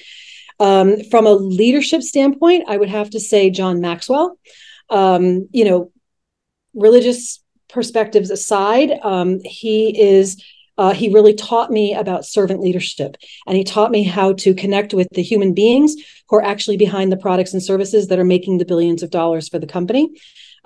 Um, 0.58 1.02
from 1.04 1.26
a 1.26 1.32
leadership 1.32 2.02
standpoint, 2.02 2.64
I 2.66 2.76
would 2.76 2.88
have 2.88 3.10
to 3.10 3.20
say 3.20 3.50
John 3.50 3.80
Maxwell. 3.80 4.38
Um, 4.90 5.48
you 5.52 5.64
know, 5.64 5.92
religious 6.74 7.40
perspectives 7.68 8.30
aside, 8.30 8.90
um, 9.02 9.40
he 9.44 10.00
is 10.00 10.42
uh, 10.78 10.92
he 10.92 11.12
really 11.12 11.34
taught 11.34 11.70
me 11.70 11.94
about 11.94 12.24
servant 12.24 12.60
leadership 12.60 13.16
and 13.46 13.56
he 13.56 13.64
taught 13.64 13.90
me 13.90 14.02
how 14.02 14.32
to 14.32 14.54
connect 14.54 14.94
with 14.94 15.08
the 15.12 15.22
human 15.22 15.54
beings 15.54 15.94
who 16.28 16.36
are 16.36 16.44
actually 16.44 16.76
behind 16.76 17.10
the 17.10 17.16
products 17.16 17.52
and 17.52 17.62
services 17.62 18.08
that 18.08 18.18
are 18.18 18.24
making 18.24 18.58
the 18.58 18.64
billions 18.64 19.02
of 19.02 19.10
dollars 19.10 19.48
for 19.48 19.58
the 19.58 19.66
company 19.66 20.10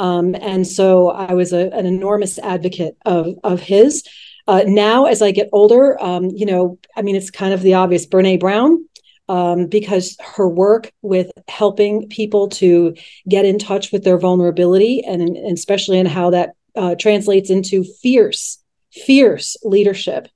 um, 0.00 0.34
and 0.34 0.66
so 0.66 1.10
I 1.10 1.34
was 1.34 1.52
a, 1.52 1.68
an 1.74 1.84
enormous 1.84 2.38
advocate 2.38 2.96
of, 3.04 3.38
of 3.44 3.60
his. 3.60 4.02
Uh, 4.48 4.64
now, 4.66 5.04
as 5.04 5.20
I 5.20 5.30
get 5.30 5.50
older, 5.52 6.02
um, 6.02 6.30
you 6.30 6.46
know, 6.46 6.78
I 6.96 7.02
mean, 7.02 7.16
it's 7.16 7.30
kind 7.30 7.52
of 7.52 7.60
the 7.60 7.74
obvious 7.74 8.06
Brene 8.06 8.40
Brown, 8.40 8.88
um, 9.28 9.66
because 9.66 10.16
her 10.20 10.48
work 10.48 10.90
with 11.02 11.30
helping 11.48 12.08
people 12.08 12.48
to 12.48 12.96
get 13.28 13.44
in 13.44 13.58
touch 13.58 13.92
with 13.92 14.02
their 14.02 14.18
vulnerability 14.18 15.04
and, 15.04 15.20
and 15.20 15.56
especially 15.58 15.98
in 15.98 16.06
how 16.06 16.30
that 16.30 16.54
uh, 16.74 16.94
translates 16.94 17.50
into 17.50 17.84
fierce, 17.84 18.58
fierce 18.92 19.56
leadership 19.62 20.28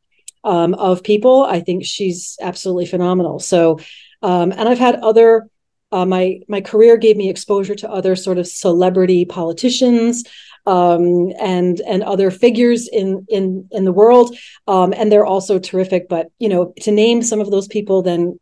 um, 0.44 0.75
of 0.75 1.02
people, 1.02 1.44
I 1.44 1.61
think 1.61 1.84
she's 1.84 2.37
absolutely 2.40 2.87
phenomenal. 2.87 3.38
So, 3.38 3.80
um, 4.23 4.52
and 4.52 4.68
I've 4.68 4.78
had 4.78 4.96
other 4.96 5.49
uh, 5.92 6.04
my 6.04 6.40
my 6.49 6.61
career 6.61 6.96
gave 6.96 7.16
me 7.16 7.30
exposure 7.30 7.76
to 7.76 7.90
other 7.90 8.16
sort 8.16 8.38
of 8.38 8.49
celebrity 8.49 9.25
politicians 9.25 10.25
um, 10.66 11.32
and 11.38 11.80
and 11.82 12.02
other 12.02 12.32
figures 12.32 12.88
in 12.88 13.25
in 13.28 13.68
in 13.70 13.84
the 13.84 13.92
world, 13.92 14.37
um, 14.66 14.92
and 14.92 15.12
they're 15.12 15.26
also 15.26 15.58
terrific. 15.58 16.08
But 16.08 16.32
you 16.40 16.49
know, 16.49 16.73
to 16.80 16.90
name 16.90 17.23
some 17.23 17.40
of 17.40 17.50
those 17.50 17.68
people, 17.68 18.02
then 18.02 18.40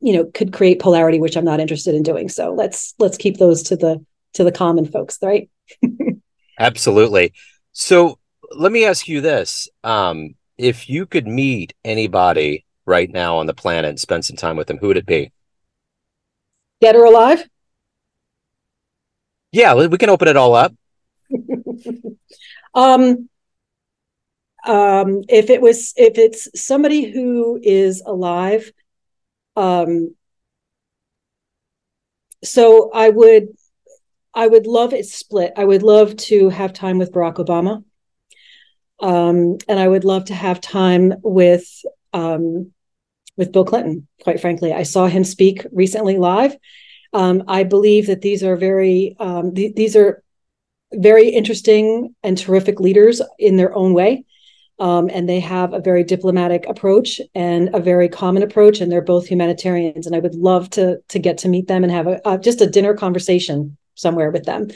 you 0.00 0.12
know, 0.12 0.24
could 0.24 0.52
create 0.52 0.80
polarity, 0.80 1.20
which 1.20 1.36
I'm 1.36 1.44
not 1.44 1.60
interested 1.60 1.94
in 1.94 2.02
doing. 2.02 2.28
So 2.28 2.52
let's 2.54 2.94
let's 2.98 3.18
keep 3.18 3.36
those 3.36 3.62
to 3.64 3.76
the 3.76 4.04
to 4.34 4.44
the 4.44 4.52
common 4.52 4.86
folks, 4.86 5.18
right? 5.22 5.50
Absolutely. 6.58 7.34
So 7.72 8.18
let 8.50 8.72
me 8.72 8.84
ask 8.84 9.08
you 9.08 9.20
this: 9.20 9.68
um, 9.84 10.34
if 10.56 10.88
you 10.88 11.06
could 11.06 11.26
meet 11.26 11.74
anybody 11.84 12.64
right 12.86 13.10
now 13.10 13.38
on 13.38 13.46
the 13.46 13.54
planet 13.54 13.88
and 13.88 14.00
spend 14.00 14.24
some 14.24 14.36
time 14.36 14.56
with 14.56 14.66
them, 14.66 14.78
who 14.78 14.88
would 14.88 14.96
it 14.96 15.06
be? 15.06 15.32
Dead 16.80 16.96
or 16.96 17.04
alive? 17.04 17.48
Yeah, 19.52 19.74
we 19.74 19.98
can 19.98 20.10
open 20.10 20.28
it 20.28 20.36
all 20.36 20.54
up. 20.54 20.74
um, 22.74 23.28
um, 24.66 25.22
if 25.28 25.50
it 25.50 25.60
was, 25.60 25.94
if 25.96 26.18
it's 26.18 26.48
somebody 26.60 27.10
who 27.10 27.58
is 27.62 28.02
alive, 28.04 28.70
um, 29.56 30.14
so 32.44 32.90
I 32.92 33.08
would 33.10 33.48
I 34.34 34.46
would 34.46 34.66
love 34.66 34.92
it 34.92 35.06
split. 35.06 35.52
I 35.56 35.64
would 35.64 35.82
love 35.82 36.16
to 36.16 36.48
have 36.50 36.72
time 36.72 36.98
with 36.98 37.12
Barack 37.12 37.36
Obama. 37.36 37.82
Um, 39.00 39.58
and 39.68 39.78
I 39.78 39.88
would 39.88 40.04
love 40.04 40.26
to 40.26 40.34
have 40.34 40.60
time 40.60 41.14
with 41.22 41.66
um, 42.12 42.72
with 43.36 43.52
Bill 43.52 43.64
Clinton, 43.64 44.08
quite 44.22 44.40
frankly. 44.40 44.72
I 44.72 44.82
saw 44.82 45.06
him 45.06 45.24
speak 45.24 45.64
recently 45.72 46.16
live. 46.16 46.56
Um, 47.12 47.44
I 47.48 47.62
believe 47.62 48.08
that 48.08 48.20
these 48.20 48.42
are 48.42 48.56
very 48.56 49.16
um, 49.18 49.54
th- 49.54 49.74
these 49.74 49.96
are 49.96 50.22
very 50.92 51.28
interesting 51.28 52.14
and 52.22 52.36
terrific 52.36 52.80
leaders 52.80 53.22
in 53.38 53.56
their 53.56 53.74
own 53.74 53.94
way. 53.94 54.24
Um, 54.80 55.10
and 55.12 55.28
they 55.28 55.40
have 55.40 55.72
a 55.72 55.80
very 55.80 56.04
diplomatic 56.04 56.64
approach 56.68 57.20
and 57.34 57.68
a 57.74 57.80
very 57.80 58.08
common 58.08 58.44
approach, 58.44 58.80
and 58.80 58.92
they're 58.92 59.02
both 59.02 59.26
humanitarians. 59.26 60.06
And 60.06 60.14
I 60.14 60.20
would 60.20 60.36
love 60.36 60.70
to 60.70 60.98
to 61.08 61.18
get 61.18 61.38
to 61.38 61.48
meet 61.48 61.66
them 61.66 61.82
and 61.82 61.92
have 61.92 62.06
a, 62.06 62.28
uh, 62.28 62.36
just 62.36 62.60
a 62.60 62.70
dinner 62.70 62.94
conversation 62.94 63.76
somewhere 63.94 64.30
with 64.30 64.44
them. 64.44 64.68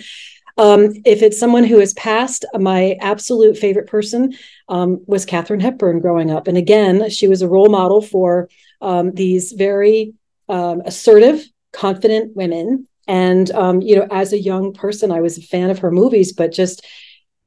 Um, 0.59 0.93
if 1.05 1.23
it's 1.23 1.39
someone 1.39 1.65
who 1.65 1.79
has 1.79 1.95
passed, 1.95 2.45
my 2.55 2.97
absolute 3.01 3.57
favorite 3.57 3.87
person 3.87 4.35
um, 4.69 5.03
was 5.07 5.25
Katharine 5.25 5.61
Hepburn 5.61 6.01
growing 6.01 6.31
up, 6.31 6.49
and 6.49 6.59
again, 6.59 7.09
she 7.11 7.29
was 7.29 7.43
a 7.43 7.49
role 7.49 7.69
model 7.69 8.03
for 8.03 8.49
um, 8.81 9.13
these 9.13 9.53
very 9.53 10.15
um, 10.49 10.83
assertive, 10.85 11.45
confident 11.73 12.37
women. 12.37 12.87
And 13.09 13.51
um, 13.53 13.81
you 13.81 13.97
know, 13.97 14.07
as 14.11 14.33
a 14.33 14.39
young 14.39 14.73
person, 14.73 15.11
I 15.11 15.21
was 15.21 15.39
a 15.39 15.43
fan 15.43 15.71
of 15.71 15.81
her 15.81 15.91
movies, 15.91 16.33
but 16.33 16.53
just 16.53 16.87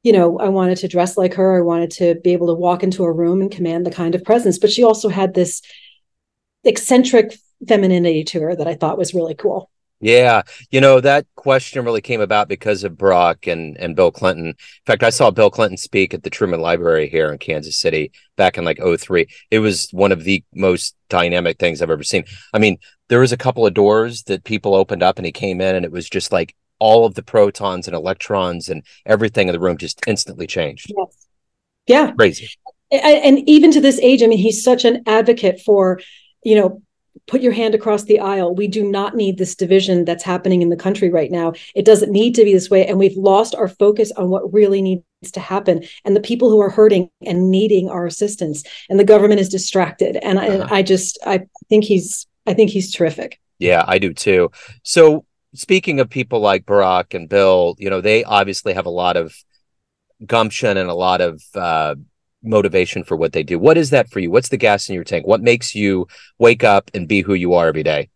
you 0.02 0.12
know, 0.12 0.38
I 0.38 0.50
wanted 0.50 0.78
to 0.78 0.88
dress 0.88 1.16
like 1.16 1.34
her. 1.34 1.58
I 1.58 1.62
wanted 1.62 1.90
to 1.92 2.14
be 2.22 2.32
able 2.32 2.46
to 2.46 2.54
walk 2.54 2.84
into 2.84 3.02
a 3.02 3.12
room 3.12 3.40
and 3.40 3.50
command 3.50 3.84
the 3.84 3.90
kind 3.90 4.14
of 4.14 4.22
presence. 4.22 4.56
But 4.56 4.70
she 4.70 4.84
also 4.84 5.08
had 5.08 5.34
this 5.34 5.62
eccentric 6.62 7.36
femininity 7.66 8.22
to 8.22 8.40
her 8.42 8.54
that 8.54 8.68
I 8.68 8.74
thought 8.74 8.98
was 8.98 9.14
really 9.14 9.34
cool. 9.34 9.68
Yeah, 9.98 10.42
you 10.70 10.82
know 10.82 11.00
that 11.00 11.26
question 11.36 11.84
really 11.84 12.02
came 12.02 12.20
about 12.20 12.48
because 12.48 12.84
of 12.84 12.92
Barack 12.92 13.50
and 13.50 13.78
and 13.78 13.96
Bill 13.96 14.10
Clinton. 14.10 14.48
In 14.48 14.54
fact, 14.84 15.02
I 15.02 15.08
saw 15.08 15.30
Bill 15.30 15.50
Clinton 15.50 15.78
speak 15.78 16.12
at 16.12 16.22
the 16.22 16.28
Truman 16.28 16.60
Library 16.60 17.08
here 17.08 17.32
in 17.32 17.38
Kansas 17.38 17.78
City 17.78 18.12
back 18.36 18.58
in 18.58 18.64
like 18.64 18.78
03. 18.78 19.26
It 19.50 19.60
was 19.60 19.88
one 19.92 20.12
of 20.12 20.24
the 20.24 20.44
most 20.54 20.94
dynamic 21.08 21.58
things 21.58 21.80
I've 21.80 21.90
ever 21.90 22.02
seen. 22.02 22.24
I 22.52 22.58
mean, 22.58 22.78
there 23.08 23.20
was 23.20 23.32
a 23.32 23.38
couple 23.38 23.66
of 23.66 23.72
doors 23.72 24.24
that 24.24 24.44
people 24.44 24.74
opened 24.74 25.02
up 25.02 25.16
and 25.16 25.24
he 25.24 25.32
came 25.32 25.62
in 25.62 25.74
and 25.74 25.84
it 25.84 25.92
was 25.92 26.10
just 26.10 26.30
like 26.30 26.54
all 26.78 27.06
of 27.06 27.14
the 27.14 27.22
protons 27.22 27.86
and 27.86 27.96
electrons 27.96 28.68
and 28.68 28.82
everything 29.06 29.48
in 29.48 29.52
the 29.52 29.60
room 29.60 29.78
just 29.78 30.02
instantly 30.06 30.46
changed. 30.46 30.92
Yes. 30.94 31.26
Yeah. 31.86 32.12
Crazy. 32.12 32.50
And 32.90 33.48
even 33.48 33.70
to 33.72 33.80
this 33.80 33.98
age, 34.00 34.22
I 34.22 34.26
mean, 34.26 34.38
he's 34.38 34.62
such 34.62 34.84
an 34.84 35.02
advocate 35.06 35.60
for, 35.64 36.00
you 36.42 36.56
know, 36.56 36.82
put 37.26 37.40
your 37.40 37.52
hand 37.52 37.74
across 37.74 38.04
the 38.04 38.20
aisle. 38.20 38.54
We 38.54 38.68
do 38.68 38.88
not 38.88 39.16
need 39.16 39.38
this 39.38 39.54
division 39.54 40.04
that's 40.04 40.24
happening 40.24 40.62
in 40.62 40.68
the 40.68 40.76
country 40.76 41.10
right 41.10 41.30
now. 41.30 41.54
It 41.74 41.84
doesn't 41.84 42.12
need 42.12 42.34
to 42.36 42.44
be 42.44 42.52
this 42.52 42.70
way. 42.70 42.86
And 42.86 42.98
we've 42.98 43.16
lost 43.16 43.54
our 43.54 43.68
focus 43.68 44.12
on 44.12 44.28
what 44.30 44.52
really 44.52 44.82
needs 44.82 45.04
to 45.32 45.40
happen 45.40 45.84
and 46.04 46.14
the 46.14 46.20
people 46.20 46.50
who 46.50 46.60
are 46.60 46.70
hurting 46.70 47.10
and 47.24 47.50
needing 47.50 47.88
our 47.88 48.06
assistance. 48.06 48.64
And 48.88 48.98
the 48.98 49.04
government 49.04 49.40
is 49.40 49.48
distracted. 49.48 50.16
And, 50.16 50.38
uh-huh. 50.38 50.46
I, 50.46 50.54
and 50.54 50.62
I 50.64 50.82
just, 50.82 51.18
I 51.26 51.46
think 51.68 51.84
he's, 51.84 52.26
I 52.46 52.54
think 52.54 52.70
he's 52.70 52.92
terrific. 52.92 53.40
Yeah, 53.58 53.84
I 53.86 53.98
do 53.98 54.12
too. 54.12 54.50
So 54.82 55.24
speaking 55.54 56.00
of 56.00 56.10
people 56.10 56.40
like 56.40 56.66
Barack 56.66 57.14
and 57.14 57.28
Bill, 57.28 57.74
you 57.78 57.90
know, 57.90 58.00
they 58.00 58.24
obviously 58.24 58.74
have 58.74 58.86
a 58.86 58.90
lot 58.90 59.16
of 59.16 59.34
gumption 60.24 60.76
and 60.76 60.88
a 60.88 60.94
lot 60.94 61.20
of 61.20 61.42
uh, 61.54 61.94
motivation 62.42 63.04
for 63.04 63.16
what 63.16 63.32
they 63.32 63.42
do. 63.42 63.58
What 63.58 63.78
is 63.78 63.90
that 63.90 64.10
for 64.10 64.20
you? 64.20 64.30
What's 64.30 64.48
the 64.48 64.56
gas 64.56 64.88
in 64.88 64.94
your 64.94 65.04
tank? 65.04 65.26
What 65.26 65.42
makes 65.42 65.74
you 65.74 66.06
wake 66.38 66.64
up 66.64 66.90
and 66.94 67.08
be 67.08 67.20
who 67.22 67.34
you 67.34 67.54
are 67.54 67.66
every 67.68 67.82
day? 67.82 68.08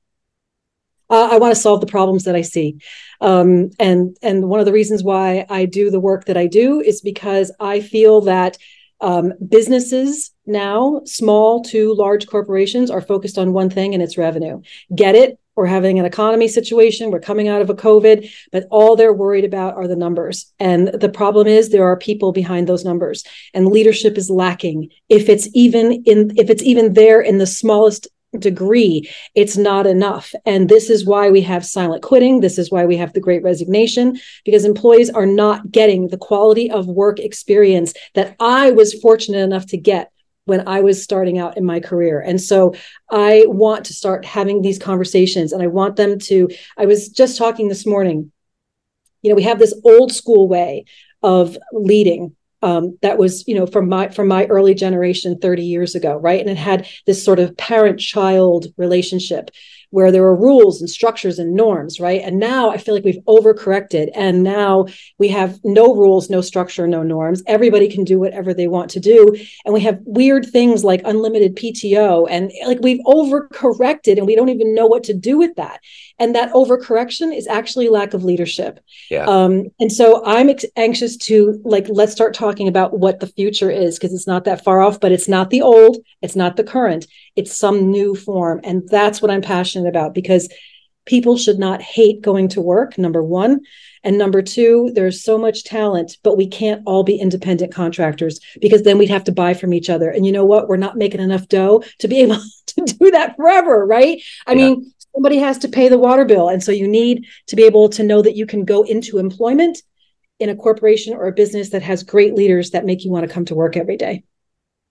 Uh, 1.08 1.28
I 1.32 1.38
want 1.38 1.52
to 1.52 1.60
solve 1.60 1.80
the 1.80 1.88
problems 1.88 2.22
that 2.24 2.36
I 2.36 2.42
see, 2.42 2.76
um, 3.20 3.70
and 3.80 4.16
and 4.22 4.48
one 4.48 4.60
of 4.60 4.66
the 4.66 4.72
reasons 4.72 5.02
why 5.02 5.44
I 5.50 5.64
do 5.64 5.90
the 5.90 5.98
work 5.98 6.26
that 6.26 6.36
I 6.36 6.46
do 6.46 6.80
is 6.80 7.00
because 7.00 7.50
I 7.58 7.80
feel 7.80 8.20
that 8.22 8.56
um, 9.00 9.32
businesses 9.48 10.30
now, 10.46 11.02
small 11.06 11.62
to 11.64 11.94
large 11.94 12.28
corporations, 12.28 12.92
are 12.92 13.00
focused 13.00 13.38
on 13.38 13.52
one 13.52 13.70
thing, 13.70 13.92
and 13.92 14.02
it's 14.02 14.16
revenue. 14.16 14.62
Get 14.94 15.16
it? 15.16 15.40
We're 15.60 15.66
having 15.66 15.98
an 15.98 16.06
economy 16.06 16.48
situation. 16.48 17.10
We're 17.10 17.20
coming 17.20 17.46
out 17.46 17.60
of 17.60 17.68
a 17.68 17.74
COVID, 17.74 18.32
but 18.50 18.66
all 18.70 18.96
they're 18.96 19.12
worried 19.12 19.44
about 19.44 19.74
are 19.74 19.86
the 19.86 19.94
numbers. 19.94 20.50
And 20.58 20.88
the 20.88 21.10
problem 21.10 21.46
is 21.46 21.68
there 21.68 21.84
are 21.84 21.98
people 21.98 22.32
behind 22.32 22.66
those 22.66 22.82
numbers, 22.82 23.24
and 23.52 23.68
leadership 23.68 24.16
is 24.16 24.30
lacking. 24.30 24.88
If 25.10 25.28
it's 25.28 25.50
even 25.52 26.02
in, 26.04 26.32
if 26.38 26.48
it's 26.48 26.62
even 26.62 26.94
there 26.94 27.20
in 27.20 27.36
the 27.36 27.46
smallest 27.46 28.08
degree, 28.38 29.10
it's 29.34 29.58
not 29.58 29.86
enough. 29.86 30.32
And 30.46 30.66
this 30.66 30.88
is 30.88 31.04
why 31.04 31.28
we 31.28 31.42
have 31.42 31.66
silent 31.66 32.02
quitting. 32.02 32.40
This 32.40 32.56
is 32.56 32.70
why 32.70 32.86
we 32.86 32.96
have 32.96 33.12
the 33.12 33.20
great 33.20 33.42
resignation, 33.42 34.18
because 34.46 34.64
employees 34.64 35.10
are 35.10 35.26
not 35.26 35.70
getting 35.70 36.08
the 36.08 36.16
quality 36.16 36.70
of 36.70 36.86
work 36.86 37.20
experience 37.20 37.92
that 38.14 38.34
I 38.40 38.70
was 38.70 38.94
fortunate 38.94 39.44
enough 39.44 39.66
to 39.66 39.76
get 39.76 40.10
when 40.50 40.66
I 40.66 40.80
was 40.80 41.00
starting 41.00 41.38
out 41.38 41.56
in 41.56 41.64
my 41.64 41.78
career. 41.78 42.20
And 42.20 42.40
so 42.40 42.74
I 43.08 43.44
want 43.46 43.84
to 43.84 43.94
start 43.94 44.24
having 44.24 44.62
these 44.62 44.80
conversations 44.80 45.52
and 45.52 45.62
I 45.62 45.68
want 45.68 45.94
them 45.94 46.18
to. 46.18 46.48
I 46.76 46.86
was 46.86 47.08
just 47.08 47.38
talking 47.38 47.68
this 47.68 47.86
morning. 47.86 48.32
You 49.22 49.30
know, 49.30 49.36
we 49.36 49.44
have 49.44 49.60
this 49.60 49.80
old 49.84 50.10
school 50.12 50.48
way 50.48 50.86
of 51.22 51.56
leading 51.72 52.34
um, 52.62 52.98
that 53.02 53.16
was 53.16 53.46
you 53.46 53.54
know 53.54 53.66
from 53.66 53.88
my 53.88 54.08
from 54.08 54.26
my 54.26 54.46
early 54.46 54.74
generation 54.74 55.38
30 55.38 55.64
years 55.64 55.94
ago 55.94 56.16
right 56.16 56.40
and 56.40 56.50
it 56.50 56.56
had 56.58 56.86
this 57.06 57.24
sort 57.24 57.38
of 57.38 57.56
parent 57.56 57.98
child 57.98 58.66
relationship 58.76 59.50
where 59.90 60.12
there 60.12 60.22
were 60.22 60.36
rules 60.36 60.80
and 60.80 60.88
structures 60.88 61.38
and 61.38 61.54
norms, 61.54 62.00
right? 62.00 62.22
And 62.22 62.38
now 62.38 62.70
I 62.70 62.78
feel 62.78 62.94
like 62.94 63.04
we've 63.04 63.24
overcorrected. 63.28 64.10
And 64.14 64.42
now 64.42 64.86
we 65.18 65.28
have 65.28 65.58
no 65.64 65.94
rules, 65.94 66.30
no 66.30 66.40
structure, 66.40 66.86
no 66.86 67.02
norms. 67.02 67.42
Everybody 67.46 67.88
can 67.88 68.04
do 68.04 68.18
whatever 68.18 68.54
they 68.54 68.68
want 68.68 68.90
to 68.92 69.00
do. 69.00 69.36
And 69.64 69.74
we 69.74 69.80
have 69.80 69.98
weird 70.04 70.46
things 70.46 70.84
like 70.84 71.02
unlimited 71.04 71.56
PTO. 71.56 72.26
And 72.30 72.52
like 72.66 72.78
we've 72.80 73.00
overcorrected 73.04 74.16
and 74.16 74.26
we 74.26 74.36
don't 74.36 74.48
even 74.48 74.74
know 74.74 74.86
what 74.86 75.04
to 75.04 75.14
do 75.14 75.38
with 75.38 75.56
that. 75.56 75.80
And 76.18 76.34
that 76.34 76.52
overcorrection 76.52 77.36
is 77.36 77.48
actually 77.48 77.88
lack 77.88 78.14
of 78.14 78.22
leadership. 78.22 78.78
Yeah. 79.10 79.24
Um, 79.24 79.70
and 79.80 79.90
so 79.90 80.24
I'm 80.24 80.50
ex- 80.50 80.66
anxious 80.76 81.16
to 81.18 81.60
like, 81.64 81.86
let's 81.88 82.12
start 82.12 82.34
talking 82.34 82.68
about 82.68 82.98
what 82.98 83.20
the 83.20 83.26
future 83.26 83.70
is 83.70 83.98
because 83.98 84.14
it's 84.14 84.26
not 84.26 84.44
that 84.44 84.62
far 84.62 84.82
off, 84.82 85.00
but 85.00 85.12
it's 85.12 85.28
not 85.28 85.50
the 85.50 85.62
old, 85.62 85.96
it's 86.22 86.36
not 86.36 86.56
the 86.56 86.64
current, 86.64 87.06
it's 87.36 87.56
some 87.56 87.90
new 87.90 88.14
form. 88.14 88.60
And 88.62 88.86
that's 88.88 89.22
what 89.22 89.30
I'm 89.30 89.42
passionate 89.42 89.79
passionate 89.80 89.88
about 89.88 90.14
because 90.14 90.48
people 91.06 91.36
should 91.36 91.58
not 91.58 91.82
hate 91.82 92.20
going 92.22 92.48
to 92.48 92.60
work, 92.60 92.98
number 92.98 93.22
one. 93.22 93.60
And 94.02 94.16
number 94.16 94.42
two, 94.42 94.92
there's 94.94 95.22
so 95.22 95.38
much 95.38 95.64
talent, 95.64 96.16
but 96.22 96.36
we 96.36 96.46
can't 96.46 96.82
all 96.86 97.02
be 97.02 97.16
independent 97.16 97.74
contractors 97.74 98.40
because 98.60 98.82
then 98.82 98.98
we'd 98.98 99.10
have 99.10 99.24
to 99.24 99.32
buy 99.32 99.54
from 99.54 99.74
each 99.74 99.90
other. 99.90 100.10
And 100.10 100.24
you 100.24 100.32
know 100.32 100.44
what? 100.44 100.68
We're 100.68 100.76
not 100.76 100.96
making 100.96 101.20
enough 101.20 101.48
dough 101.48 101.82
to 101.98 102.08
be 102.08 102.20
able 102.20 102.36
to 102.66 102.84
do 102.84 103.10
that 103.10 103.36
forever, 103.36 103.84
right? 103.84 104.22
I 104.46 104.52
yeah. 104.52 104.68
mean, 104.68 104.92
somebody 105.14 105.38
has 105.38 105.58
to 105.58 105.68
pay 105.68 105.88
the 105.88 105.98
water 105.98 106.24
bill. 106.24 106.48
And 106.48 106.62
so 106.62 106.72
you 106.72 106.86
need 106.86 107.26
to 107.48 107.56
be 107.56 107.64
able 107.64 107.88
to 107.90 108.02
know 108.02 108.22
that 108.22 108.36
you 108.36 108.46
can 108.46 108.64
go 108.64 108.82
into 108.82 109.18
employment 109.18 109.78
in 110.38 110.48
a 110.48 110.56
corporation 110.56 111.14
or 111.14 111.26
a 111.26 111.32
business 111.32 111.70
that 111.70 111.82
has 111.82 112.02
great 112.02 112.34
leaders 112.34 112.70
that 112.70 112.86
make 112.86 113.04
you 113.04 113.10
want 113.10 113.26
to 113.26 113.32
come 113.32 113.44
to 113.46 113.54
work 113.54 113.76
every 113.76 113.96
day. 113.96 114.24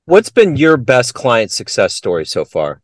What's 0.06 0.30
been 0.30 0.56
your 0.56 0.78
best 0.78 1.14
client 1.14 1.52
success 1.52 1.94
story 1.94 2.26
so 2.26 2.44
far? 2.44 2.82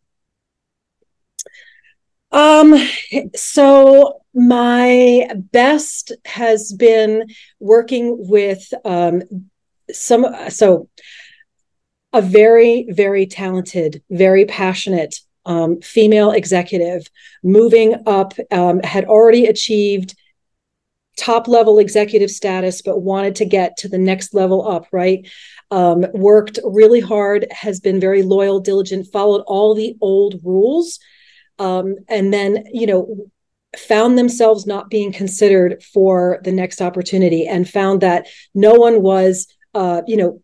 Um, 2.35 2.75
so 3.33 4.21
my 4.33 5.29
best 5.53 6.11
has 6.25 6.73
been 6.73 7.27
working 7.61 8.27
with 8.27 8.73
um, 8.83 9.23
some, 9.89 10.25
so 10.49 10.89
a 12.11 12.21
very, 12.21 12.87
very 12.89 13.25
talented, 13.25 14.03
very 14.09 14.43
passionate 14.43 15.15
um, 15.45 15.79
female 15.79 16.31
executive 16.31 17.07
moving 17.41 17.95
up, 18.05 18.33
um, 18.51 18.81
had 18.83 19.05
already 19.05 19.45
achieved 19.45 20.13
top 21.17 21.47
level 21.47 21.79
executive 21.79 22.29
status, 22.29 22.81
but 22.81 22.99
wanted 22.99 23.35
to 23.35 23.45
get 23.45 23.77
to 23.77 23.87
the 23.87 23.97
next 23.97 24.33
level 24.33 24.67
up, 24.67 24.87
right? 24.91 25.25
Um, 25.71 26.05
worked 26.11 26.59
really 26.65 26.99
hard, 26.99 27.47
has 27.51 27.79
been 27.79 28.01
very 28.01 28.23
loyal, 28.23 28.59
diligent, 28.59 29.07
followed 29.13 29.43
all 29.47 29.73
the 29.73 29.95
old 30.01 30.41
rules 30.43 30.99
um, 31.59 31.95
and 32.07 32.33
then 32.33 32.65
you 32.73 32.87
know 32.87 33.29
found 33.77 34.17
themselves 34.17 34.65
not 34.65 34.89
being 34.89 35.11
considered 35.11 35.83
for 35.83 36.39
the 36.43 36.51
next 36.51 36.81
opportunity 36.81 37.45
and 37.45 37.69
found 37.69 38.01
that 38.01 38.27
no 38.53 38.73
one 38.73 39.01
was 39.01 39.47
uh, 39.73 40.01
you 40.07 40.17
know 40.17 40.41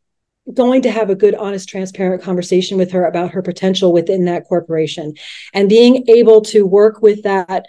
going 0.53 0.82
to 0.82 0.91
have 0.91 1.10
a 1.10 1.15
good 1.15 1.36
honest 1.36 1.70
transparent 1.70 2.22
conversation 2.22 2.77
with 2.77 2.91
her 2.91 3.06
about 3.06 3.32
her 3.32 3.41
potential 3.41 3.94
within 3.94 4.25
that 4.25 4.46
corporation. 4.46 5.13
And 5.53 5.70
being 5.70 6.03
able 6.10 6.41
to 6.46 6.65
work 6.65 7.01
with 7.01 7.24
that 7.24 7.65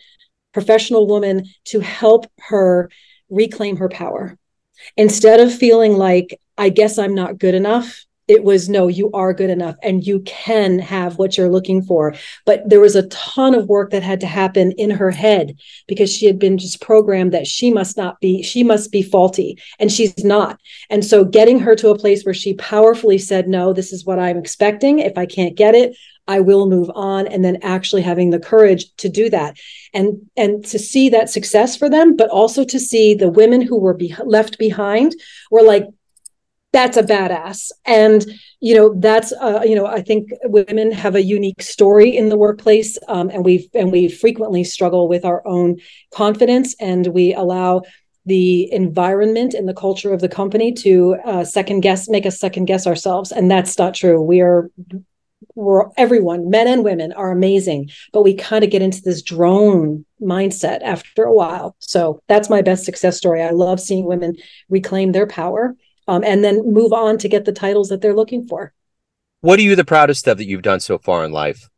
professional 0.53 1.07
woman 1.07 1.47
to 1.67 1.81
help 1.81 2.27
her 2.39 2.91
reclaim 3.29 3.77
her 3.77 3.89
power. 3.89 4.39
Instead 4.97 5.39
of 5.39 5.55
feeling 5.55 5.93
like 5.93 6.41
i 6.59 6.69
guess 6.69 6.99
i'm 6.99 7.15
not 7.15 7.39
good 7.39 7.55
enough 7.55 8.05
it 8.33 8.45
was 8.45 8.67
no 8.67 8.89
you 8.89 9.11
are 9.13 9.35
good 9.35 9.51
enough 9.51 9.77
and 9.83 10.07
you 10.07 10.21
can 10.21 10.79
have 10.79 11.19
what 11.19 11.37
you're 11.37 11.51
looking 11.51 11.83
for. 11.83 12.15
But 12.47 12.67
there 12.67 12.81
was 12.81 12.97
a 12.97 13.07
ton 13.09 13.55
of 13.55 13.69
work 13.69 13.91
that 13.91 14.03
had 14.03 14.21
to 14.21 14.27
happen 14.27 14.73
in 14.73 14.91
her 14.91 15.11
head 15.11 15.59
because 15.87 16.11
she 16.11 16.25
had 16.25 16.39
been 16.39 16.57
just 16.57 16.81
programmed 16.81 17.33
that 17.33 17.47
she 17.47 17.71
must 17.71 17.99
not 17.99 18.19
be 18.21 18.43
she 18.43 18.65
must 18.65 18.91
be 18.91 19.03
faulty 19.03 19.59
and 19.79 19.93
she's 19.93 20.25
not. 20.25 20.59
And 20.89 21.05
so 21.05 21.27
getting 21.27 21.61
her 21.61 21.77
to 21.77 21.91
a 21.91 21.99
place 21.99 22.25
where 22.25 22.33
she 22.33 22.55
powerfully 22.55 23.19
said 23.19 23.49
no 23.49 23.75
this 23.75 23.93
is 23.93 24.07
what 24.07 24.19
i'm 24.19 24.39
expecting. 24.39 24.99
If 24.99 25.19
i 25.19 25.27
can't 25.27 25.55
get 25.55 25.75
it 25.75 25.95
I 26.29 26.41
will 26.41 26.71
move 26.71 26.91
on 26.95 27.27
and 27.27 27.45
then 27.45 27.59
actually 27.63 28.03
having 28.03 28.31
the 28.31 28.39
courage 28.39 28.95
to 28.99 29.09
do 29.09 29.29
that. 29.31 29.59
And 29.93 30.23
and 30.37 30.65
to 30.67 30.79
see 30.79 31.11
that 31.11 31.29
success 31.29 31.77
for 31.77 31.91
them 31.91 32.17
but 32.17 32.31
also 32.31 32.65
to 32.65 32.81
see 32.81 33.13
the 33.13 33.29
women 33.29 33.61
who 33.61 33.79
were 33.79 33.95
be- 33.95 34.15
left 34.25 34.59
behind 34.59 35.15
were 35.51 35.63
like 35.63 35.85
that's 36.73 36.97
a 36.97 37.03
badass. 37.03 37.71
And 37.85 38.25
you 38.61 38.77
know 38.77 38.95
that's 38.99 39.33
uh, 39.33 39.61
you 39.65 39.75
know 39.75 39.87
i 39.87 40.01
think 40.01 40.31
women 40.45 40.93
have 40.93 41.17
a 41.17 41.23
unique 41.23 41.61
story 41.61 42.17
in 42.17 42.29
the 42.29 42.39
workplace 42.39 42.97
um, 43.09 43.29
and 43.29 43.45
we 43.45 43.69
and 43.75 43.91
we 43.91 44.09
frequently 44.09 44.63
struggle 44.63 45.09
with 45.09 45.25
our 45.25 45.47
own 45.47 45.77
confidence 46.15 46.75
and 46.79 47.09
we 47.09 47.35
allow 47.35 47.83
the 48.25 48.73
environment 48.73 49.53
and 49.53 49.69
the 49.69 49.75
culture 49.75 50.13
of 50.13 50.21
the 50.21 50.29
company 50.29 50.73
to 50.73 51.17
uh, 51.25 51.45
second 51.45 51.81
guess 51.81 52.09
make 52.09 52.25
us 52.25 52.39
second 52.39 52.67
guess 52.67 52.87
ourselves 52.87 53.33
and 53.33 53.51
that's 53.51 53.77
not 53.79 53.95
true. 53.95 54.23
We 54.23 54.41
are 54.41 54.71
we're 55.57 55.87
everyone 55.97 56.49
men 56.49 56.69
and 56.69 56.85
women 56.85 57.13
are 57.13 57.33
amazing 57.33 57.91
but 58.13 58.23
we 58.23 58.33
kind 58.33 58.63
of 58.63 58.71
get 58.71 58.81
into 58.81 59.03
this 59.03 59.23
drone 59.23 60.05
mindset 60.21 60.81
after 60.83 61.25
a 61.25 61.35
while. 61.35 61.75
So 61.81 62.21
that's 62.29 62.49
my 62.49 62.63
best 62.63 62.85
success 62.85 63.17
story. 63.17 63.43
I 63.43 63.51
love 63.51 63.81
seeing 63.81 64.05
women 64.05 64.37
reclaim 64.71 65.11
their 65.11 65.27
power 65.27 65.75
um, 66.09 66.25
and 66.25 66.45
then 66.45 66.73
move 66.73 66.93
on 66.93 67.19
to 67.19 67.29
get 67.29 67.45
the 67.45 67.53
titles 67.53 67.89
that 67.89 68.01
they're 68.01 68.15
looking 68.15 68.47
for. 68.47 68.73
What 69.41 69.59
are 69.59 69.63
you 69.63 69.75
the 69.75 69.85
proudest 69.85 70.29
of 70.29 70.39
that 70.39 70.47
you've 70.47 70.63
done 70.63 70.81
so 70.81 70.99
far 70.99 71.25
in 71.25 71.33
life? 71.33 71.69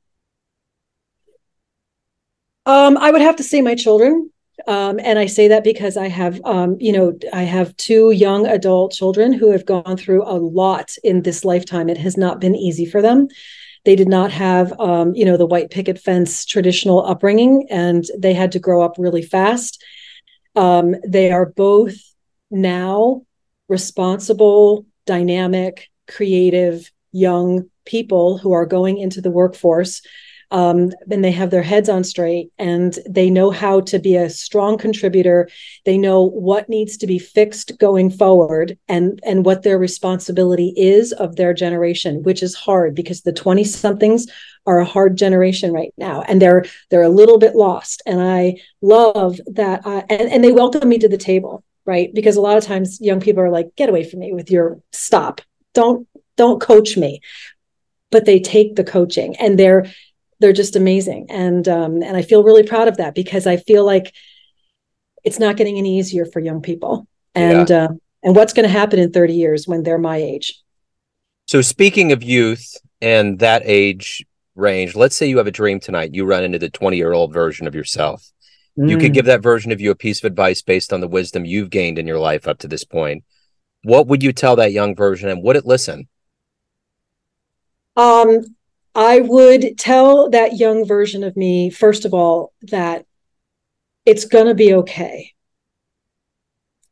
Um, 2.66 2.96
I 2.96 3.10
would 3.10 3.22
have 3.22 3.36
to 3.36 3.42
say 3.42 3.60
my 3.62 3.74
children. 3.74 4.30
Um, 4.68 5.00
and 5.02 5.18
I 5.18 5.26
say 5.26 5.48
that 5.48 5.64
because 5.64 5.96
I 5.96 6.08
have, 6.08 6.40
um, 6.44 6.76
you 6.78 6.92
know, 6.92 7.18
I 7.32 7.42
have 7.42 7.76
two 7.76 8.12
young 8.12 8.46
adult 8.46 8.92
children 8.92 9.32
who 9.32 9.50
have 9.50 9.66
gone 9.66 9.96
through 9.96 10.22
a 10.22 10.38
lot 10.38 10.92
in 11.02 11.22
this 11.22 11.44
lifetime. 11.44 11.88
It 11.88 11.98
has 11.98 12.16
not 12.16 12.40
been 12.40 12.54
easy 12.54 12.86
for 12.86 13.02
them. 13.02 13.28
They 13.84 13.96
did 13.96 14.08
not 14.08 14.30
have, 14.30 14.72
um, 14.80 15.14
you 15.14 15.24
know, 15.24 15.36
the 15.36 15.46
white 15.46 15.70
picket 15.70 15.98
fence 15.98 16.46
traditional 16.46 17.04
upbringing, 17.04 17.66
and 17.68 18.04
they 18.16 18.32
had 18.32 18.52
to 18.52 18.58
grow 18.58 18.82
up 18.82 18.94
really 18.96 19.22
fast. 19.22 19.82
Um, 20.56 20.94
they 21.06 21.32
are 21.32 21.46
both 21.46 21.96
now 22.50 23.22
responsible, 23.68 24.86
dynamic, 25.06 25.88
creative 26.08 26.90
young 27.12 27.68
people 27.84 28.38
who 28.38 28.52
are 28.52 28.66
going 28.66 28.98
into 28.98 29.20
the 29.20 29.30
workforce 29.30 30.02
um, 30.50 30.92
and 31.10 31.24
they 31.24 31.32
have 31.32 31.50
their 31.50 31.62
heads 31.62 31.88
on 31.88 32.04
straight 32.04 32.50
and 32.58 32.98
they 33.08 33.28
know 33.28 33.50
how 33.50 33.80
to 33.80 33.98
be 33.98 34.14
a 34.14 34.30
strong 34.30 34.78
contributor. 34.78 35.48
They 35.84 35.98
know 35.98 36.22
what 36.22 36.68
needs 36.68 36.96
to 36.98 37.06
be 37.06 37.18
fixed 37.18 37.78
going 37.78 38.10
forward 38.10 38.78
and 38.88 39.20
and 39.24 39.44
what 39.44 39.62
their 39.62 39.78
responsibility 39.78 40.72
is 40.76 41.12
of 41.12 41.34
their 41.34 41.54
generation 41.54 42.22
which 42.22 42.42
is 42.42 42.54
hard 42.54 42.94
because 42.94 43.22
the 43.22 43.32
20 43.32 43.64
somethings 43.64 44.26
are 44.66 44.78
a 44.78 44.84
hard 44.84 45.16
generation 45.16 45.72
right 45.72 45.92
now 45.98 46.22
and 46.22 46.40
they're 46.40 46.64
they're 46.90 47.02
a 47.02 47.08
little 47.08 47.38
bit 47.38 47.56
lost. 47.56 48.02
And 48.06 48.22
i 48.22 48.54
love 48.80 49.40
that 49.46 49.80
I, 49.84 50.04
and, 50.08 50.30
and 50.30 50.44
they 50.44 50.52
welcome 50.52 50.88
me 50.88 50.98
to 50.98 51.08
the 51.08 51.18
table 51.18 51.64
right? 51.86 52.12
Because 52.14 52.36
a 52.36 52.40
lot 52.40 52.56
of 52.56 52.64
times 52.64 53.00
young 53.00 53.20
people 53.20 53.42
are 53.42 53.50
like 53.50 53.74
get 53.76 53.88
away 53.88 54.08
from 54.08 54.20
me 54.20 54.32
with 54.32 54.50
your 54.50 54.80
stop. 54.92 55.40
Don't 55.74 56.08
don't 56.36 56.60
coach 56.60 56.96
me. 56.96 57.20
But 58.10 58.24
they 58.24 58.40
take 58.40 58.76
the 58.76 58.84
coaching 58.84 59.36
and 59.36 59.58
they're 59.58 59.86
they're 60.40 60.52
just 60.52 60.76
amazing. 60.76 61.26
And 61.30 61.66
um 61.68 62.02
and 62.02 62.16
i 62.16 62.22
feel 62.22 62.42
really 62.42 62.62
proud 62.62 62.88
of 62.88 62.96
that 62.98 63.14
because 63.14 63.46
i 63.46 63.56
feel 63.56 63.84
like 63.84 64.12
it's 65.24 65.38
not 65.38 65.56
getting 65.56 65.78
any 65.78 65.98
easier 65.98 66.26
for 66.26 66.40
young 66.40 66.60
people. 66.60 67.08
And 67.34 67.70
yeah. 67.70 67.84
uh, 67.84 67.88
and 68.22 68.36
what's 68.36 68.52
going 68.52 68.64
to 68.64 68.72
happen 68.72 68.98
in 68.98 69.10
30 69.10 69.34
years 69.34 69.66
when 69.66 69.82
they're 69.82 69.98
my 69.98 70.16
age? 70.16 70.62
So 71.46 71.60
speaking 71.60 72.12
of 72.12 72.22
youth 72.22 72.76
and 73.00 73.38
that 73.40 73.62
age 73.64 74.24
range 74.56 74.94
let's 74.94 75.16
say 75.16 75.26
you 75.26 75.38
have 75.38 75.46
a 75.46 75.50
dream 75.50 75.80
tonight. 75.80 76.14
You 76.14 76.24
run 76.24 76.44
into 76.44 76.58
the 76.58 76.70
20 76.70 76.96
year 76.96 77.12
old 77.12 77.32
version 77.32 77.66
of 77.66 77.74
yourself 77.74 78.30
Mm. 78.78 78.90
You 78.90 78.98
could 78.98 79.12
mm. 79.12 79.14
give 79.14 79.26
that 79.26 79.42
version 79.42 79.72
of 79.72 79.80
you 79.80 79.90
a 79.90 79.96
piece 79.96 80.18
of 80.18 80.24
advice 80.24 80.62
based 80.62 80.92
on 80.92 81.00
the 81.00 81.08
wisdom 81.08 81.44
you've 81.44 81.70
gained 81.70 81.98
in 81.98 82.06
your 82.06 82.18
life 82.18 82.48
up 82.48 82.58
to 82.58 82.68
this 82.68 82.84
point. 82.84 83.24
What 83.82 84.06
would 84.06 84.22
you 84.22 84.32
tell 84.32 84.56
that 84.56 84.72
young 84.72 84.94
version 84.96 85.28
and 85.28 85.42
would 85.42 85.56
it 85.56 85.66
listen? 85.66 86.08
Um, 87.96 88.56
I 88.94 89.20
would 89.20 89.78
tell 89.78 90.30
that 90.30 90.56
young 90.56 90.86
version 90.86 91.22
of 91.22 91.36
me, 91.36 91.70
first 91.70 92.04
of 92.04 92.14
all, 92.14 92.52
that 92.62 93.06
it's 94.06 94.24
going 94.24 94.46
to 94.46 94.54
be 94.54 94.74
okay. 94.74 95.32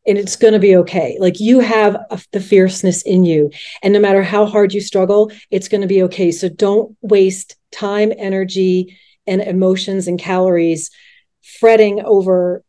And 0.06 0.18
it's 0.18 0.34
going 0.34 0.52
to 0.52 0.58
be 0.58 0.76
okay. 0.76 1.16
Like 1.20 1.38
you 1.38 1.60
have 1.60 1.94
a, 2.10 2.20
the 2.32 2.40
fierceness 2.40 3.02
in 3.02 3.24
you. 3.24 3.50
And 3.82 3.92
no 3.92 4.00
matter 4.00 4.22
how 4.22 4.46
hard 4.46 4.74
you 4.74 4.80
struggle, 4.80 5.30
it's 5.50 5.68
going 5.68 5.80
to 5.80 5.86
be 5.86 6.02
okay. 6.04 6.32
So 6.32 6.48
don't 6.48 6.96
waste 7.02 7.56
time, 7.70 8.12
energy, 8.18 8.98
and 9.26 9.40
emotions 9.40 10.08
and 10.08 10.18
calories 10.18 10.90
fretting 11.42 12.00
over 12.04 12.64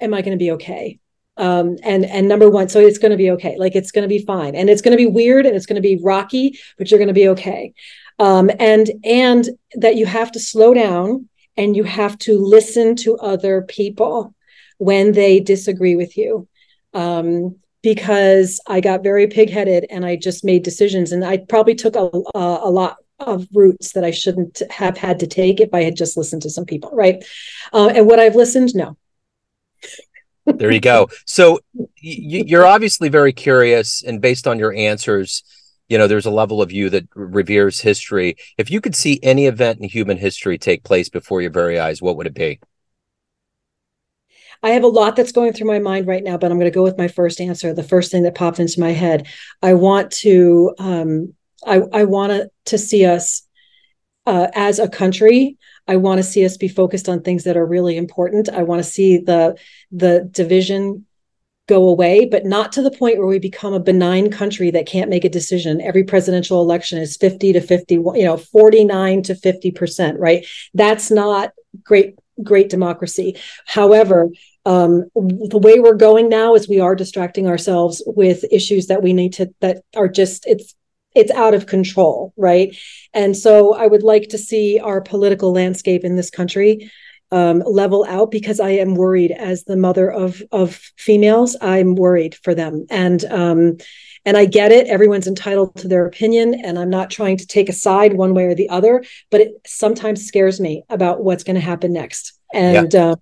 am 0.00 0.14
i 0.14 0.22
going 0.22 0.36
to 0.36 0.42
be 0.42 0.52
okay? 0.52 0.98
Um, 1.36 1.76
and 1.82 2.04
and 2.04 2.28
number 2.28 2.48
one 2.48 2.68
so 2.68 2.80
it's 2.80 2.98
going 2.98 3.10
to 3.10 3.16
be 3.16 3.30
okay 3.32 3.56
like 3.58 3.74
it's 3.74 3.90
going 3.90 4.02
to 4.02 4.08
be 4.08 4.24
fine. 4.24 4.54
And 4.54 4.70
it's 4.70 4.82
going 4.82 4.96
to 4.96 5.02
be 5.02 5.10
weird 5.10 5.46
and 5.46 5.56
it's 5.56 5.66
going 5.66 5.82
to 5.82 5.88
be 5.88 6.00
rocky 6.02 6.58
but 6.78 6.90
you're 6.90 6.98
going 6.98 7.08
to 7.08 7.14
be 7.14 7.28
okay. 7.28 7.72
Um, 8.18 8.50
and 8.60 8.90
and 9.04 9.48
that 9.74 9.96
you 9.96 10.06
have 10.06 10.30
to 10.32 10.40
slow 10.40 10.74
down 10.74 11.28
and 11.56 11.76
you 11.76 11.84
have 11.84 12.18
to 12.20 12.38
listen 12.38 12.96
to 12.96 13.16
other 13.16 13.62
people 13.62 14.34
when 14.78 15.12
they 15.12 15.40
disagree 15.40 15.96
with 15.96 16.16
you. 16.16 16.48
Um, 16.92 17.56
because 17.84 18.60
i 18.66 18.80
got 18.80 19.02
very 19.02 19.26
pigheaded 19.28 19.84
and 19.90 20.06
i 20.06 20.16
just 20.16 20.42
made 20.42 20.62
decisions 20.62 21.12
and 21.12 21.22
i 21.22 21.36
probably 21.36 21.74
took 21.74 21.94
a, 21.94 22.10
a, 22.34 22.60
a 22.62 22.70
lot 22.70 22.96
of 23.18 23.46
routes 23.52 23.92
that 23.92 24.04
I 24.04 24.10
shouldn't 24.10 24.62
have 24.70 24.96
had 24.96 25.20
to 25.20 25.26
take 25.26 25.60
if 25.60 25.72
I 25.72 25.82
had 25.82 25.96
just 25.96 26.16
listened 26.16 26.42
to 26.42 26.50
some 26.50 26.64
people, 26.64 26.90
right? 26.92 27.24
Uh, 27.72 27.92
and 27.94 28.06
what 28.06 28.18
I've 28.18 28.36
listened, 28.36 28.74
no. 28.74 28.96
there 30.46 30.70
you 30.70 30.80
go. 30.80 31.08
So 31.24 31.60
you're 32.00 32.66
obviously 32.66 33.08
very 33.08 33.32
curious, 33.32 34.02
and 34.02 34.20
based 34.20 34.46
on 34.46 34.58
your 34.58 34.74
answers, 34.74 35.42
you 35.88 35.98
know 35.98 36.06
there's 36.06 36.26
a 36.26 36.30
level 36.30 36.62
of 36.62 36.72
you 36.72 36.90
that 36.90 37.08
reveres 37.14 37.80
history. 37.80 38.36
If 38.58 38.70
you 38.70 38.80
could 38.80 38.94
see 38.94 39.20
any 39.22 39.46
event 39.46 39.80
in 39.80 39.88
human 39.88 40.16
history 40.16 40.58
take 40.58 40.82
place 40.82 41.08
before 41.08 41.42
your 41.42 41.50
very 41.50 41.78
eyes, 41.78 42.02
what 42.02 42.16
would 42.16 42.26
it 42.26 42.34
be? 42.34 42.60
I 44.62 44.70
have 44.70 44.84
a 44.84 44.88
lot 44.88 45.14
that's 45.14 45.32
going 45.32 45.52
through 45.52 45.66
my 45.66 45.78
mind 45.78 46.06
right 46.06 46.24
now, 46.24 46.38
but 46.38 46.50
I'm 46.50 46.58
going 46.58 46.70
to 46.70 46.74
go 46.74 46.82
with 46.82 46.96
my 46.96 47.08
first 47.08 47.38
answer. 47.38 47.74
The 47.74 47.82
first 47.82 48.10
thing 48.10 48.22
that 48.22 48.34
popped 48.34 48.60
into 48.60 48.80
my 48.80 48.92
head. 48.92 49.26
I 49.60 49.74
want 49.74 50.10
to 50.12 50.74
um, 50.78 51.34
I, 51.66 51.82
I 51.92 52.04
want 52.04 52.50
to 52.66 52.78
see 52.78 53.04
us 53.04 53.46
uh, 54.26 54.48
as 54.54 54.78
a 54.78 54.88
country. 54.88 55.58
I 55.86 55.96
want 55.96 56.18
to 56.18 56.22
see 56.22 56.44
us 56.44 56.56
be 56.56 56.68
focused 56.68 57.08
on 57.08 57.22
things 57.22 57.44
that 57.44 57.56
are 57.56 57.66
really 57.66 57.96
important. 57.96 58.48
I 58.48 58.62
want 58.62 58.82
to 58.82 58.90
see 58.90 59.18
the 59.18 59.56
the 59.92 60.28
division 60.30 61.06
go 61.66 61.88
away, 61.88 62.26
but 62.26 62.44
not 62.44 62.72
to 62.72 62.82
the 62.82 62.90
point 62.90 63.18
where 63.18 63.26
we 63.26 63.38
become 63.38 63.72
a 63.72 63.80
benign 63.80 64.30
country 64.30 64.70
that 64.70 64.86
can't 64.86 65.08
make 65.08 65.24
a 65.24 65.30
decision. 65.30 65.80
Every 65.80 66.04
presidential 66.04 66.60
election 66.60 66.98
is 66.98 67.16
50 67.16 67.54
to 67.54 67.60
50, 67.60 67.94
you 67.94 68.24
know, 68.24 68.36
49 68.36 69.22
to 69.22 69.34
50%, 69.34 70.16
right? 70.18 70.46
That's 70.74 71.10
not 71.10 71.52
great, 71.82 72.18
great 72.42 72.68
democracy. 72.68 73.38
However, 73.66 74.28
um, 74.66 75.04
the 75.14 75.58
way 75.58 75.80
we're 75.80 75.94
going 75.94 76.28
now 76.28 76.54
is 76.54 76.68
we 76.68 76.80
are 76.80 76.94
distracting 76.94 77.46
ourselves 77.46 78.02
with 78.06 78.44
issues 78.50 78.86
that 78.88 79.02
we 79.02 79.14
need 79.14 79.32
to, 79.34 79.52
that 79.60 79.82
are 79.96 80.08
just, 80.08 80.46
it's 80.46 80.74
it's 81.14 81.30
out 81.32 81.54
of 81.54 81.66
control, 81.66 82.32
right? 82.36 82.76
And 83.12 83.36
so 83.36 83.74
I 83.74 83.86
would 83.86 84.02
like 84.02 84.28
to 84.30 84.38
see 84.38 84.80
our 84.80 85.00
political 85.00 85.52
landscape 85.52 86.04
in 86.04 86.16
this 86.16 86.30
country 86.30 86.90
um, 87.30 87.62
level 87.66 88.04
out 88.08 88.30
because 88.30 88.60
I 88.60 88.70
am 88.70 88.94
worried 88.94 89.32
as 89.32 89.64
the 89.64 89.76
mother 89.76 90.10
of 90.10 90.42
of 90.52 90.76
females. 90.96 91.56
I'm 91.60 91.96
worried 91.96 92.36
for 92.36 92.54
them, 92.54 92.86
and 92.90 93.24
um, 93.24 93.76
and 94.24 94.36
I 94.36 94.44
get 94.44 94.70
it. 94.70 94.86
Everyone's 94.86 95.26
entitled 95.26 95.74
to 95.76 95.88
their 95.88 96.06
opinion, 96.06 96.54
and 96.54 96.78
I'm 96.78 96.90
not 96.90 97.10
trying 97.10 97.36
to 97.38 97.46
take 97.46 97.68
a 97.68 97.72
side 97.72 98.14
one 98.14 98.34
way 98.34 98.44
or 98.44 98.54
the 98.54 98.68
other. 98.68 99.04
But 99.30 99.40
it 99.40 99.54
sometimes 99.66 100.24
scares 100.24 100.60
me 100.60 100.84
about 100.88 101.24
what's 101.24 101.44
going 101.44 101.56
to 101.56 101.60
happen 101.60 101.92
next, 101.92 102.38
and 102.52 102.92
yeah. 102.92 103.06
uh, 103.06 103.16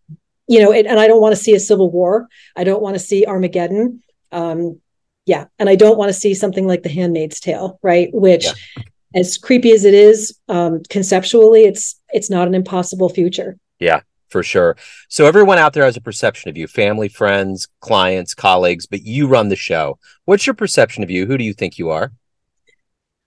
you 0.47 0.61
know, 0.61 0.73
it, 0.73 0.87
and 0.87 0.99
I 0.99 1.07
don't 1.07 1.23
want 1.23 1.35
to 1.35 1.43
see 1.43 1.55
a 1.55 1.61
civil 1.61 1.91
war. 1.91 2.29
I 2.55 2.65
don't 2.65 2.83
want 2.83 2.95
to 2.97 3.01
see 3.01 3.25
Armageddon. 3.25 4.03
Um, 4.31 4.81
yeah 5.27 5.45
and 5.59 5.69
i 5.69 5.75
don't 5.75 5.99
want 5.99 6.09
to 6.09 6.19
see 6.19 6.35
something 6.35 6.67
like 6.67 6.83
the 6.83 6.89
handmaid's 6.89 7.41
tale 7.41 7.79
right? 7.83 8.11
Which 8.13 8.45
yeah. 8.45 8.83
as 9.15 9.39
creepy 9.39 9.73
as 9.73 9.85
it 9.85 9.95
is 9.95 10.39
um, 10.49 10.83
conceptually 10.89 11.65
it's 11.65 12.01
it's 12.11 12.31
not 12.31 12.49
an 12.49 12.55
impossible 12.55 13.09
future. 13.09 13.57
Yeah 13.79 14.03
for 14.33 14.43
sure. 14.43 14.77
So 15.09 15.27
everyone 15.27 15.59
out 15.59 15.75
there 15.75 15.85
has 15.85 15.99
a 15.99 16.01
perception 16.01 16.49
of 16.49 16.57
you 16.57 16.67
family 16.67 17.09
friends 17.09 17.69
clients 17.81 18.35
colleagues 18.35 18.87
but 18.87 19.03
you 19.03 19.29
run 19.29 19.49
the 19.49 19.57
show. 19.57 19.99
What's 20.25 20.47
your 20.47 20.55
perception 20.55 21.03
of 21.03 21.11
you? 21.11 21.27
Who 21.27 21.37
do 21.37 21.45
you 21.45 21.53
think 21.53 21.79
you 21.79 21.91
are? 21.91 22.13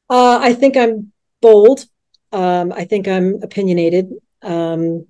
Uh, 0.09 0.39
I 0.41 0.53
think 0.53 0.75
I'm 0.75 1.11
bold. 1.41 1.85
Um, 2.31 2.73
I 2.73 2.85
think 2.85 3.07
I'm 3.07 3.41
opinionated. 3.43 4.11
Um, 4.41 5.05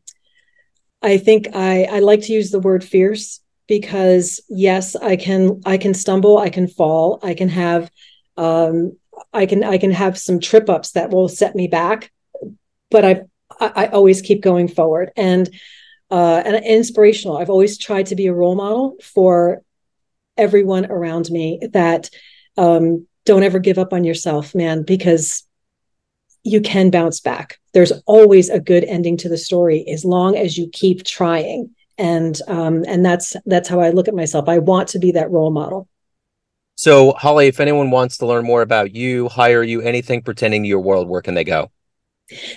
I 1.01 1.17
think 1.17 1.55
I, 1.55 1.83
I 1.83 1.99
like 1.99 2.21
to 2.23 2.33
use 2.33 2.51
the 2.51 2.59
word 2.59 2.83
fierce 2.83 3.39
because 3.67 4.41
yes, 4.49 4.95
I 4.95 5.15
can 5.15 5.61
I 5.65 5.77
can 5.77 5.93
stumble, 5.93 6.37
I 6.37 6.49
can 6.49 6.67
fall, 6.67 7.19
I 7.23 7.33
can 7.33 7.49
have 7.49 7.89
um, 8.37 8.97
I 9.33 9.45
can 9.45 9.63
I 9.63 9.77
can 9.77 9.91
have 9.91 10.17
some 10.17 10.39
trip 10.39 10.69
ups 10.69 10.91
that 10.91 11.09
will 11.09 11.29
set 11.29 11.55
me 11.55 11.67
back, 11.67 12.11
but 12.91 13.05
I 13.05 13.21
I, 13.59 13.87
always 13.87 14.21
keep 14.21 14.41
going 14.41 14.67
forward 14.67 15.11
and 15.15 15.49
uh, 16.11 16.41
and 16.45 16.65
inspirational. 16.65 17.37
I've 17.37 17.49
always 17.49 17.77
tried 17.77 18.07
to 18.07 18.15
be 18.15 18.27
a 18.27 18.33
role 18.33 18.55
model 18.55 18.95
for 19.01 19.61
everyone 20.37 20.85
around 20.91 21.29
me 21.29 21.59
that 21.71 22.09
um, 22.57 23.07
don't 23.25 23.43
ever 23.43 23.59
give 23.59 23.77
up 23.77 23.93
on 23.93 24.03
yourself, 24.03 24.53
man, 24.53 24.83
because 24.83 25.43
you 26.43 26.61
can 26.61 26.91
bounce 26.91 27.19
back. 27.19 27.59
There's 27.73 27.91
always 28.05 28.49
a 28.49 28.59
good 28.59 28.83
ending 28.83 29.17
to 29.17 29.29
the 29.29 29.37
story 29.37 29.85
as 29.87 30.05
long 30.05 30.37
as 30.37 30.57
you 30.57 30.69
keep 30.71 31.03
trying. 31.03 31.73
And 31.97 32.39
um, 32.47 32.83
and 32.87 33.05
that's 33.05 33.35
that's 33.45 33.69
how 33.69 33.79
I 33.79 33.91
look 33.91 34.07
at 34.07 34.13
myself. 34.13 34.49
I 34.49 34.57
want 34.57 34.89
to 34.89 34.99
be 34.99 35.13
that 35.13 35.31
role 35.31 35.51
model. 35.51 35.87
So, 36.75 37.13
Holly, 37.13 37.47
if 37.47 37.61
anyone 37.61 37.89
wants 37.89 38.17
to 38.17 38.25
learn 38.25 38.43
more 38.43 38.61
about 38.61 38.93
you, 38.93 39.29
hire 39.29 39.63
you, 39.63 39.81
anything 39.81 40.21
pertaining 40.21 40.63
to 40.63 40.67
your 40.67 40.81
world, 40.81 41.07
where 41.07 41.21
can 41.21 41.33
they 41.33 41.45
go? 41.45 41.71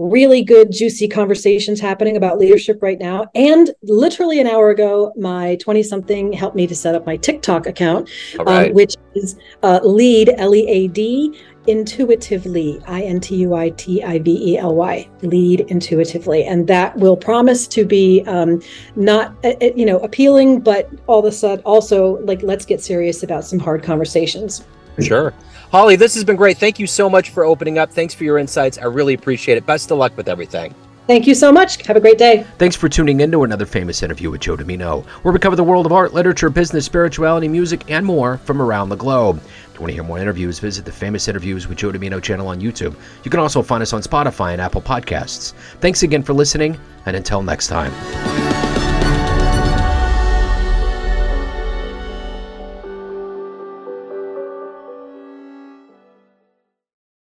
really 0.00 0.42
good, 0.42 0.72
juicy 0.72 1.06
conversations 1.06 1.78
happening 1.78 2.16
about 2.16 2.38
leadership 2.38 2.82
right 2.82 2.98
now. 2.98 3.26
And 3.34 3.70
literally 3.82 4.40
an 4.40 4.46
hour 4.46 4.70
ago, 4.70 5.12
my 5.16 5.56
20 5.56 5.82
something 5.82 6.32
helped 6.32 6.56
me 6.56 6.66
to 6.66 6.74
set 6.74 6.94
up 6.94 7.04
my 7.04 7.16
TikTok 7.16 7.66
account, 7.66 8.08
um, 8.46 8.72
which 8.72 8.96
is 9.14 9.36
uh, 9.62 9.80
lead, 9.82 10.30
L 10.38 10.54
E 10.54 10.66
A 10.66 10.88
D, 10.88 11.38
intuitively, 11.66 12.80
I 12.86 13.02
N 13.02 13.20
T 13.20 13.36
U 13.36 13.54
I 13.54 13.70
T 13.70 14.02
I 14.02 14.18
V 14.18 14.52
E 14.52 14.58
L 14.58 14.74
Y, 14.74 15.06
lead 15.20 15.60
intuitively. 15.68 16.44
And 16.44 16.66
that 16.68 16.96
will 16.96 17.16
promise 17.16 17.66
to 17.68 17.84
be 17.84 18.24
um, 18.26 18.62
not, 18.96 19.36
uh, 19.44 19.52
uh 19.60 19.70
you 19.76 19.84
know, 19.84 19.98
appealing, 19.98 20.60
but 20.60 20.90
all 21.08 21.18
of 21.18 21.26
a 21.26 21.32
sudden 21.32 21.62
also 21.64 22.24
like, 22.24 22.42
let's 22.42 22.64
get 22.64 22.80
serious 22.80 23.22
about 23.22 23.44
some 23.44 23.58
hard 23.58 23.82
conversations. 23.82 24.64
Sure. 25.02 25.32
Holly, 25.70 25.96
this 25.96 26.14
has 26.14 26.24
been 26.24 26.36
great. 26.36 26.58
Thank 26.58 26.78
you 26.78 26.86
so 26.86 27.08
much 27.08 27.30
for 27.30 27.44
opening 27.44 27.78
up. 27.78 27.92
Thanks 27.92 28.12
for 28.12 28.24
your 28.24 28.38
insights. 28.38 28.78
I 28.78 28.84
really 28.84 29.14
appreciate 29.14 29.56
it. 29.56 29.66
Best 29.66 29.90
of 29.90 29.98
luck 29.98 30.16
with 30.16 30.28
everything. 30.28 30.74
Thank 31.06 31.26
you 31.26 31.34
so 31.34 31.50
much. 31.50 31.84
Have 31.86 31.96
a 31.96 32.00
great 32.00 32.18
day. 32.18 32.46
Thanks 32.58 32.76
for 32.76 32.88
tuning 32.88 33.20
in 33.20 33.32
to 33.32 33.42
another 33.42 33.66
famous 33.66 34.02
interview 34.02 34.30
with 34.30 34.40
Joe 34.40 34.56
Dimino, 34.56 35.04
where 35.24 35.32
we 35.32 35.40
cover 35.40 35.56
the 35.56 35.64
world 35.64 35.86
of 35.86 35.92
art, 35.92 36.14
literature, 36.14 36.50
business, 36.50 36.84
spirituality, 36.84 37.48
music, 37.48 37.90
and 37.90 38.06
more 38.06 38.38
from 38.38 38.62
around 38.62 38.90
the 38.90 38.96
globe. 38.96 39.38
If 39.38 39.74
you 39.74 39.80
want 39.80 39.90
to 39.90 39.94
hear 39.94 40.04
more 40.04 40.20
interviews, 40.20 40.60
visit 40.60 40.84
the 40.84 40.92
Famous 40.92 41.26
Interviews 41.26 41.66
with 41.66 41.78
Joe 41.78 41.90
Dimino 41.90 42.22
channel 42.22 42.46
on 42.46 42.60
YouTube. 42.60 42.94
You 43.24 43.30
can 43.30 43.40
also 43.40 43.60
find 43.60 43.82
us 43.82 43.92
on 43.92 44.02
Spotify 44.02 44.52
and 44.52 44.60
Apple 44.60 44.82
Podcasts. 44.82 45.52
Thanks 45.80 46.04
again 46.04 46.22
for 46.22 46.32
listening, 46.32 46.78
and 47.06 47.16
until 47.16 47.42
next 47.42 47.66
time. 47.66 48.49